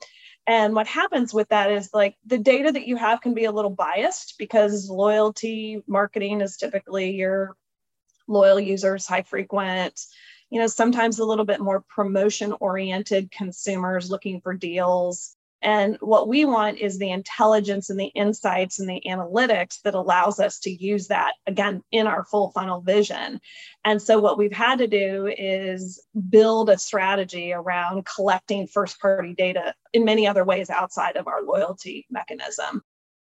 And 0.48 0.74
what 0.74 0.88
happens 0.88 1.34
with 1.34 1.50
that 1.50 1.72
is 1.72 1.90
like 1.94 2.16
the 2.26 2.38
data 2.38 2.72
that 2.72 2.88
you 2.88 2.96
have 2.96 3.22
can 3.22 3.36
be 3.36 3.46
a 3.46 3.52
little 3.52 3.72
biased 3.72 4.36
because 4.40 4.90
loyalty 4.90 5.84
marketing 5.86 6.42
is 6.42 6.58
typically 6.58 7.12
your 7.12 7.56
loyal 8.32 8.60
users, 8.60 9.06
high 9.06 9.24
frequent, 9.24 10.00
you 10.52 10.60
know, 10.60 10.68
sometimes 10.68 11.20
a 11.20 11.26
little 11.26 11.46
bit 11.46 11.62
more 11.62 11.84
promotion 11.96 12.54
oriented 12.60 13.32
consumers 13.32 14.12
looking 14.12 14.42
for 14.42 14.54
deals. 14.54 15.36
And 15.64 15.98
what 16.02 16.28
we 16.28 16.44
want 16.44 16.80
is 16.80 16.98
the 16.98 17.12
intelligence 17.12 17.90
and 17.90 18.00
the 18.00 18.08
insights 18.08 18.80
and 18.80 18.90
the 18.90 19.02
analytics 19.08 19.80
that 19.84 19.94
allows 19.94 20.40
us 20.40 20.60
to 20.62 20.72
use 20.72 21.08
that 21.08 21.34
again 21.46 21.84
in 21.92 22.08
our 22.08 22.26
full 22.26 22.52
funnel 22.52 22.82
vision. 22.82 23.40
And 23.86 24.02
so, 24.02 24.20
what 24.20 24.40
we've 24.40 24.52
had 24.52 24.80
to 24.80 24.88
do 24.88 25.28
is 25.28 26.04
build 26.30 26.70
a 26.70 26.80
strategy 26.80 27.54
around 27.54 28.08
collecting 28.08 28.66
first 28.66 29.00
party 29.00 29.36
data 29.36 29.76
in 29.94 30.04
many 30.04 30.26
other 30.26 30.44
ways 30.44 30.72
outside 30.72 31.16
of 31.16 31.28
our 31.28 31.44
loyalty 31.44 32.08
mechanism 32.10 32.82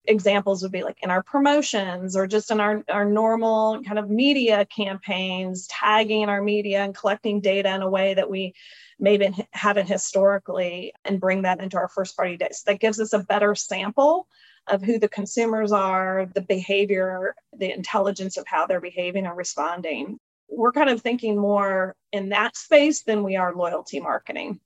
examples 0.08 0.62
would 0.62 0.72
be 0.72 0.82
like 0.82 0.98
in 1.02 1.10
our 1.10 1.22
promotions 1.22 2.16
or 2.16 2.26
just 2.26 2.50
in 2.50 2.60
our, 2.60 2.82
our 2.88 3.04
normal 3.04 3.80
kind 3.84 3.98
of 3.98 4.10
media 4.10 4.64
campaigns, 4.66 5.66
tagging 5.68 6.28
our 6.28 6.42
media 6.42 6.82
and 6.82 6.96
collecting 6.96 7.40
data 7.40 7.72
in 7.74 7.82
a 7.82 7.88
way 7.88 8.14
that 8.14 8.28
we 8.28 8.54
maybe 8.98 9.28
haven't 9.52 9.86
historically 9.86 10.92
and 11.04 11.20
bring 11.20 11.42
that 11.42 11.60
into 11.60 11.76
our 11.76 11.88
first 11.88 12.16
party 12.16 12.36
data. 12.36 12.54
So 12.54 12.72
that 12.72 12.80
gives 12.80 12.98
us 12.98 13.12
a 13.12 13.20
better 13.20 13.54
sample 13.54 14.26
of 14.66 14.82
who 14.82 14.98
the 14.98 15.08
consumers 15.08 15.72
are, 15.72 16.28
the 16.34 16.42
behavior, 16.42 17.34
the 17.56 17.72
intelligence 17.72 18.36
of 18.36 18.46
how 18.46 18.66
they're 18.66 18.80
behaving 18.80 19.26
and 19.26 19.36
responding. 19.36 20.18
We're 20.48 20.72
kind 20.72 20.90
of 20.90 21.02
thinking 21.02 21.38
more 21.38 21.94
in 22.12 22.30
that 22.30 22.56
space 22.56 23.02
than 23.02 23.22
we 23.22 23.36
are 23.36 23.54
loyalty 23.54 24.00
marketing. 24.00 24.60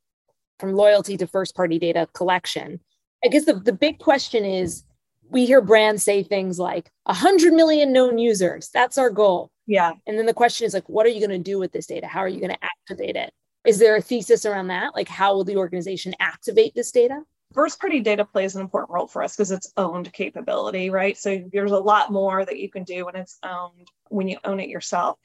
From 0.59 0.75
loyalty 0.75 1.17
to 1.17 1.27
first 1.27 1.57
party 1.57 1.79
data 1.79 2.09
collection. 2.15 2.81
I 3.25 3.29
guess 3.29 3.45
the, 3.45 3.55
the 3.55 3.73
big 3.73 3.99
question 3.99 4.45
is 4.45 4.85
we 5.33 5.47
hear 5.47 5.61
brands 5.61 6.05
say 6.05 6.23
things 6.23 6.59
like 6.59 6.91
100 7.05 7.53
million 7.55 7.93
known 7.93 8.19
users 8.19 8.69
that's 8.69 8.99
our 8.99 9.11
goal. 9.11 9.51
Yeah. 9.67 9.93
And 10.07 10.19
then 10.19 10.27
the 10.27 10.35
question 10.35 10.67
is 10.67 10.75
like 10.75 10.89
what 10.89 11.07
are 11.07 11.11
you 11.11 11.27
going 11.27 11.31
to 11.31 11.51
do 11.51 11.59
with 11.59 11.73
this 11.73 11.87
data? 11.87 12.07
How 12.07 12.21
are 12.21 12.29
you 12.29 12.39
going 12.39 12.53
to 12.53 12.65
activate 12.65 13.17
it? 13.17 13.33
Is 13.65 13.79
there 13.79 13.97
a 13.97 14.03
thesis 14.03 14.45
around 14.45 14.69
that? 14.69 14.95
Like 14.95 15.09
how 15.09 15.35
will 15.35 15.45
the 15.45 15.57
organization 15.57 16.15
activate 16.21 16.75
this 16.75 16.93
data? 16.93 17.23
First 17.55 17.81
party 17.81 18.01
data 18.01 18.25
plays 18.25 18.55
an 18.55 18.63
important 18.63 18.91
role 18.91 19.07
for 19.07 19.23
us 19.23 19.35
because 19.35 19.51
it's 19.51 19.73
owned 19.77 20.13
capability 20.13 20.91
right? 20.91 21.17
So 21.17 21.43
there's 21.53 21.73
a 21.73 21.79
lot 21.79 22.13
more 22.13 22.45
that 22.45 22.59
you 22.59 22.71
can 22.71 22.85
do 22.85 23.07
when 23.07 23.17
it's 23.17 23.39
owned 23.43 23.89
when 24.09 24.29
you 24.29 24.39
own 24.45 24.61
it 24.61 24.69
yourself. 24.69 25.19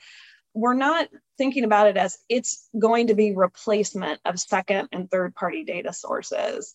We're 0.53 0.73
not 0.73 1.09
thinking 1.37 1.65
about 1.65 1.87
it 1.87 1.97
as 1.97 2.17
it's 2.29 2.69
going 2.79 3.07
to 3.07 3.13
be 3.13 3.35
replacement 3.35 4.21
of 4.25 4.39
second 4.39 4.89
and 4.91 5.11
third 5.11 5.35
party 5.35 5.63
data 5.63 5.93
sources 5.93 6.73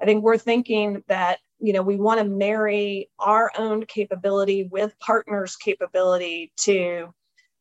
I 0.00 0.04
think 0.04 0.24
we're 0.24 0.38
thinking 0.38 1.02
that 1.08 1.38
you 1.58 1.72
know 1.72 1.82
we 1.82 1.96
want 1.96 2.20
to 2.20 2.24
marry 2.24 3.10
our 3.18 3.50
own 3.56 3.86
capability 3.86 4.64
with 4.64 4.98
partners 4.98 5.56
capability 5.56 6.52
to 6.60 7.14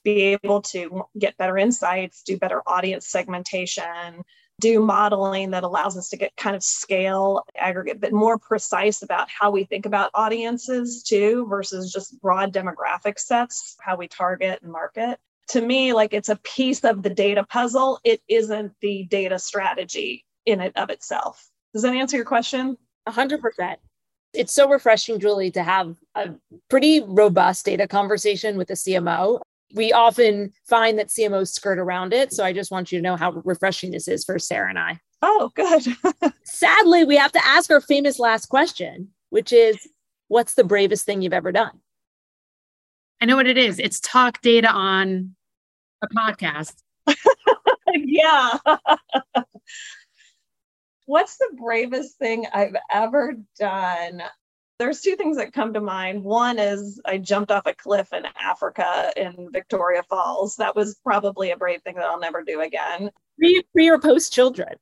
be 0.03 0.37
able 0.43 0.61
to 0.61 1.03
get 1.17 1.37
better 1.37 1.57
insights 1.57 2.23
do 2.23 2.37
better 2.37 2.61
audience 2.67 3.07
segmentation 3.07 4.23
do 4.59 4.79
modeling 4.79 5.51
that 5.51 5.63
allows 5.63 5.97
us 5.97 6.09
to 6.09 6.17
get 6.17 6.35
kind 6.37 6.55
of 6.55 6.63
scale 6.63 7.43
aggregate 7.57 7.99
but 7.99 8.13
more 8.13 8.37
precise 8.37 9.01
about 9.01 9.27
how 9.29 9.51
we 9.51 9.63
think 9.63 9.85
about 9.85 10.11
audiences 10.13 11.03
too 11.03 11.45
versus 11.49 11.91
just 11.91 12.19
broad 12.21 12.53
demographic 12.53 13.19
sets 13.19 13.75
how 13.81 13.95
we 13.95 14.07
target 14.07 14.59
and 14.61 14.71
market. 14.71 15.19
To 15.49 15.61
me 15.61 15.93
like 15.93 16.13
it's 16.13 16.29
a 16.29 16.37
piece 16.37 16.83
of 16.83 17.03
the 17.03 17.09
data 17.09 17.43
puzzle. 17.43 17.99
It 18.03 18.21
isn't 18.27 18.73
the 18.81 19.03
data 19.03 19.39
strategy 19.39 20.25
in 20.45 20.61
it 20.61 20.73
of 20.77 20.89
itself 20.89 21.49
does 21.73 21.81
that 21.81 21.93
answer 21.93 22.15
your 22.15 22.25
question? 22.25 22.77
100%. 23.07 23.75
It's 24.33 24.53
so 24.53 24.69
refreshing, 24.69 25.19
Julie, 25.19 25.51
to 25.51 25.63
have 25.63 25.95
a 26.15 26.31
pretty 26.69 27.01
robust 27.01 27.65
data 27.65 27.87
conversation 27.87 28.57
with 28.57 28.67
the 28.67 28.73
CMO. 28.73 29.41
We 29.75 29.91
often 29.91 30.53
find 30.67 30.97
that 30.99 31.09
CMOs 31.09 31.49
skirt 31.49 31.77
around 31.77 32.13
it. 32.13 32.33
So 32.33 32.43
I 32.43 32.53
just 32.53 32.71
want 32.71 32.91
you 32.91 32.99
to 32.99 33.03
know 33.03 33.15
how 33.15 33.31
refreshing 33.43 33.91
this 33.91 34.07
is 34.07 34.23
for 34.23 34.39
Sarah 34.39 34.69
and 34.69 34.79
I. 34.79 34.99
Oh, 35.21 35.51
good. 35.55 35.85
Sadly, 36.43 37.03
we 37.03 37.15
have 37.15 37.31
to 37.31 37.45
ask 37.45 37.71
our 37.71 37.81
famous 37.81 38.19
last 38.19 38.47
question, 38.47 39.09
which 39.29 39.53
is 39.53 39.77
what's 40.27 40.55
the 40.55 40.63
bravest 40.63 41.05
thing 41.05 41.21
you've 41.21 41.33
ever 41.33 41.51
done? 41.51 41.79
I 43.21 43.25
know 43.25 43.35
what 43.35 43.47
it 43.47 43.57
is. 43.57 43.79
It's 43.79 43.99
talk 43.99 44.41
data 44.41 44.69
on 44.69 45.35
a 46.01 46.07
podcast. 46.07 46.73
yeah. 47.93 48.57
What's 51.13 51.37
the 51.37 51.55
bravest 51.57 52.17
thing 52.17 52.47
I've 52.51 52.75
ever 52.91 53.35
done? 53.59 54.23
There's 54.79 55.01
two 55.01 55.15
things 55.15 55.37
that 55.37 55.53
come 55.53 55.71
to 55.73 55.79
mind. 55.79 56.23
One 56.23 56.57
is 56.57 56.99
I 57.05 57.19
jumped 57.19 57.51
off 57.51 57.67
a 57.67 57.75
cliff 57.75 58.11
in 58.13 58.23
Africa 58.41 59.13
in 59.15 59.49
Victoria 59.53 60.01
Falls. 60.01 60.55
That 60.55 60.75
was 60.75 60.95
probably 61.03 61.51
a 61.51 61.55
brave 61.55 61.83
thing 61.83 61.97
that 61.97 62.05
I'll 62.05 62.19
never 62.19 62.41
do 62.41 62.61
again. 62.61 63.11
Pre, 63.37 63.61
pre 63.73 63.89
or 63.91 63.99
post 63.99 64.33
children? 64.33 64.75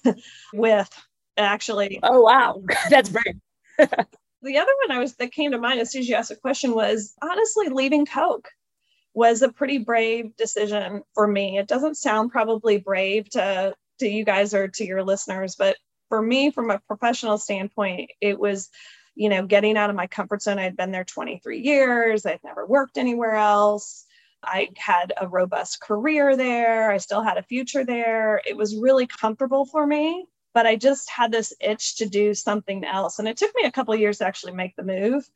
With 0.54 0.88
actually. 1.36 2.00
Oh, 2.02 2.22
wow. 2.22 2.62
That's 2.88 3.10
brave. 3.10 3.34
the 3.78 4.56
other 4.56 4.72
one 4.86 4.90
I 4.90 4.98
was 4.98 5.16
that 5.16 5.32
came 5.32 5.50
to 5.50 5.58
mind 5.58 5.80
as 5.80 5.92
soon 5.92 6.00
as 6.00 6.08
you 6.08 6.14
asked 6.14 6.30
the 6.30 6.36
question 6.36 6.74
was 6.74 7.12
honestly 7.20 7.68
leaving 7.68 8.06
Coke 8.06 8.48
was 9.12 9.42
a 9.42 9.52
pretty 9.52 9.76
brave 9.76 10.34
decision 10.36 11.02
for 11.12 11.28
me. 11.28 11.58
It 11.58 11.68
doesn't 11.68 11.98
sound 11.98 12.32
probably 12.32 12.78
brave 12.78 13.28
to 13.32 13.74
to 13.98 14.08
you 14.08 14.24
guys 14.24 14.54
or 14.54 14.68
to 14.68 14.84
your 14.84 15.02
listeners, 15.02 15.56
but 15.56 15.76
for 16.08 16.20
me, 16.20 16.50
from 16.50 16.70
a 16.70 16.80
professional 16.86 17.38
standpoint, 17.38 18.10
it 18.20 18.38
was, 18.38 18.70
you 19.14 19.28
know, 19.28 19.46
getting 19.46 19.76
out 19.76 19.90
of 19.90 19.96
my 19.96 20.06
comfort 20.06 20.42
zone. 20.42 20.58
I'd 20.58 20.76
been 20.76 20.92
there 20.92 21.04
23 21.04 21.60
years, 21.60 22.26
I'd 22.26 22.40
never 22.44 22.66
worked 22.66 22.98
anywhere 22.98 23.36
else. 23.36 24.04
I 24.46 24.68
had 24.76 25.12
a 25.20 25.26
robust 25.26 25.80
career 25.80 26.36
there. 26.36 26.90
I 26.90 26.98
still 26.98 27.22
had 27.22 27.38
a 27.38 27.42
future 27.42 27.84
there. 27.84 28.42
It 28.46 28.56
was 28.56 28.76
really 28.76 29.06
comfortable 29.06 29.64
for 29.64 29.86
me, 29.86 30.26
but 30.52 30.66
I 30.66 30.76
just 30.76 31.10
had 31.10 31.32
this 31.32 31.54
itch 31.60 31.96
to 31.96 32.08
do 32.08 32.34
something 32.34 32.84
else. 32.84 33.18
And 33.18 33.26
it 33.26 33.36
took 33.36 33.54
me 33.54 33.66
a 33.66 33.72
couple 33.72 33.94
years 33.94 34.18
to 34.18 34.26
actually 34.26 34.52
make 34.52 34.76
the 34.76 34.82
move. 34.82 35.28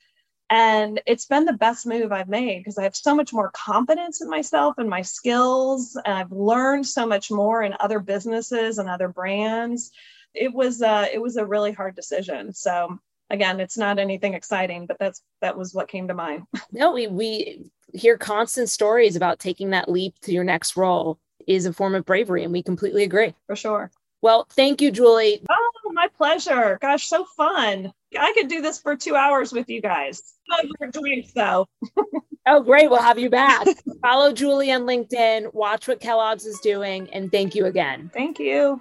And 0.51 1.01
it's 1.07 1.27
been 1.27 1.45
the 1.45 1.53
best 1.53 1.87
move 1.87 2.11
I've 2.11 2.29
made 2.29 2.59
because 2.59 2.79
I 2.79 2.85
have 2.85 2.97
so 2.97 3.15
much 3.15 3.33
more 3.33 3.51
confidence 3.53 4.23
in 4.23 4.31
myself 4.31 4.77
and 4.79 4.89
my 4.89 5.03
skills. 5.03 5.99
And 6.05 6.15
I've 6.15 6.33
learned 6.33 6.87
so 6.87 7.07
much 7.07 7.31
more 7.31 7.63
in 7.63 7.75
other 7.81 8.01
businesses 8.01 8.79
and 8.79 8.89
other 8.89 9.09
brands. 9.09 9.91
It 10.35 10.53
was 10.53 10.81
uh, 10.81 11.07
it 11.13 11.21
was 11.21 11.37
a 11.37 11.45
really 11.45 11.73
hard 11.73 11.95
decision. 11.95 12.55
So 12.55 12.99
again, 13.31 13.61
it's 13.61 13.77
not 13.77 13.99
anything 13.99 14.35
exciting, 14.35 14.87
but 14.87 14.99
that's 14.99 15.23
that 15.43 15.57
was 15.57 15.75
what 15.75 15.89
came 15.89 16.09
to 16.09 16.15
mind. 16.15 16.45
No, 16.73 16.93
we 16.93 17.07
we 17.07 17.71
hear 17.95 18.19
constant 18.19 18.69
stories 18.69 19.17
about 19.17 19.39
taking 19.39 19.71
that 19.71 19.91
leap 19.91 20.19
to 20.21 20.33
your 20.33 20.45
next 20.45 20.77
role 20.77 21.19
is 21.47 21.65
a 21.65 21.73
form 21.73 21.95
of 21.95 22.05
bravery, 22.05 22.45
and 22.45 22.53
we 22.53 22.63
completely 22.63 23.03
agree. 23.03 23.35
For 23.47 23.57
sure. 23.57 23.91
Well, 24.21 24.47
thank 24.51 24.83
you, 24.83 24.91
Julie. 24.91 25.43
Oh, 25.49 25.58
my 25.99 26.09
pleasure. 26.17 26.79
Gosh, 26.81 27.09
so 27.09 27.25
fun. 27.37 27.93
I 28.19 28.33
could 28.33 28.49
do 28.49 28.63
this 28.63 28.81
for 28.81 28.97
two 28.97 29.17
hours 29.17 29.53
with 29.53 29.69
you 29.69 29.83
guys. 29.83 30.23
Over 30.63 30.91
drinks, 30.93 31.33
though. 31.33 31.67
Oh, 32.51 32.63
great. 32.63 32.89
We'll 32.89 33.03
have 33.03 33.19
you 33.19 33.29
back. 33.29 33.67
Follow 34.01 34.33
Julie 34.33 34.73
on 34.73 34.85
LinkedIn, 34.85 35.53
watch 35.53 35.87
what 35.87 36.01
Kellogg's 36.01 36.47
is 36.47 36.59
doing, 36.61 37.07
and 37.13 37.31
thank 37.31 37.55
you 37.55 37.67
again. 37.67 38.11
Thank 38.15 38.39
you. 38.39 38.81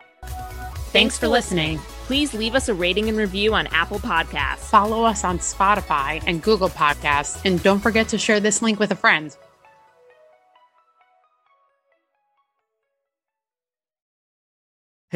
Thanks 0.94 1.18
for 1.18 1.28
listening. 1.28 1.78
Please 2.06 2.34
leave 2.34 2.56
us 2.56 2.70
a 2.70 2.74
rating 2.74 3.10
and 3.10 3.18
review 3.18 3.54
on 3.54 3.68
Apple 3.68 4.00
Podcasts. 4.00 4.60
Follow 4.60 5.04
us 5.04 5.26
on 5.26 5.40
Spotify 5.40 6.24
and 6.26 6.42
Google 6.42 6.70
Podcasts. 6.70 7.44
And 7.44 7.62
don't 7.62 7.82
forget 7.82 8.08
to 8.10 8.18
share 8.18 8.40
this 8.40 8.62
link 8.62 8.80
with 8.80 8.92
a 8.92 8.96
friend. 8.96 9.36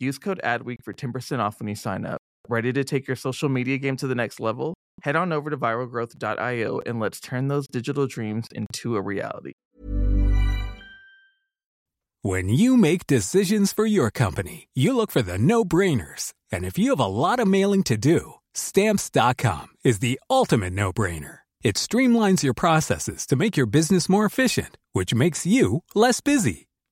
Use 0.00 0.18
code 0.18 0.40
ADWEEK 0.42 0.82
for 0.82 0.92
10% 0.92 1.38
off 1.38 1.60
when 1.60 1.68
you 1.68 1.74
sign 1.74 2.04
up. 2.04 2.20
Ready 2.48 2.72
to 2.72 2.84
take 2.84 3.06
your 3.06 3.16
social 3.16 3.48
media 3.48 3.78
game 3.78 3.96
to 3.96 4.06
the 4.06 4.14
next 4.14 4.40
level? 4.40 4.74
Head 5.02 5.16
on 5.16 5.32
over 5.32 5.50
to 5.50 5.56
viralgrowth.io 5.56 6.80
and 6.84 7.00
let's 7.00 7.20
turn 7.20 7.48
those 7.48 7.66
digital 7.66 8.06
dreams 8.06 8.46
into 8.52 8.96
a 8.96 9.02
reality. 9.02 9.52
When 12.22 12.48
you 12.48 12.78
make 12.78 13.06
decisions 13.06 13.74
for 13.74 13.84
your 13.84 14.10
company, 14.10 14.68
you 14.74 14.96
look 14.96 15.10
for 15.10 15.20
the 15.20 15.36
no 15.36 15.62
brainers. 15.62 16.32
And 16.50 16.64
if 16.64 16.78
you 16.78 16.90
have 16.90 17.00
a 17.00 17.06
lot 17.06 17.38
of 17.38 17.46
mailing 17.46 17.82
to 17.84 17.98
do, 17.98 18.34
stamps.com 18.54 19.66
is 19.84 19.98
the 19.98 20.18
ultimate 20.30 20.72
no 20.72 20.90
brainer. 20.90 21.40
It 21.62 21.76
streamlines 21.76 22.42
your 22.42 22.54
processes 22.54 23.26
to 23.26 23.36
make 23.36 23.58
your 23.58 23.66
business 23.66 24.08
more 24.08 24.24
efficient, 24.24 24.78
which 24.92 25.14
makes 25.14 25.44
you 25.44 25.82
less 25.94 26.22
busy. 26.22 26.68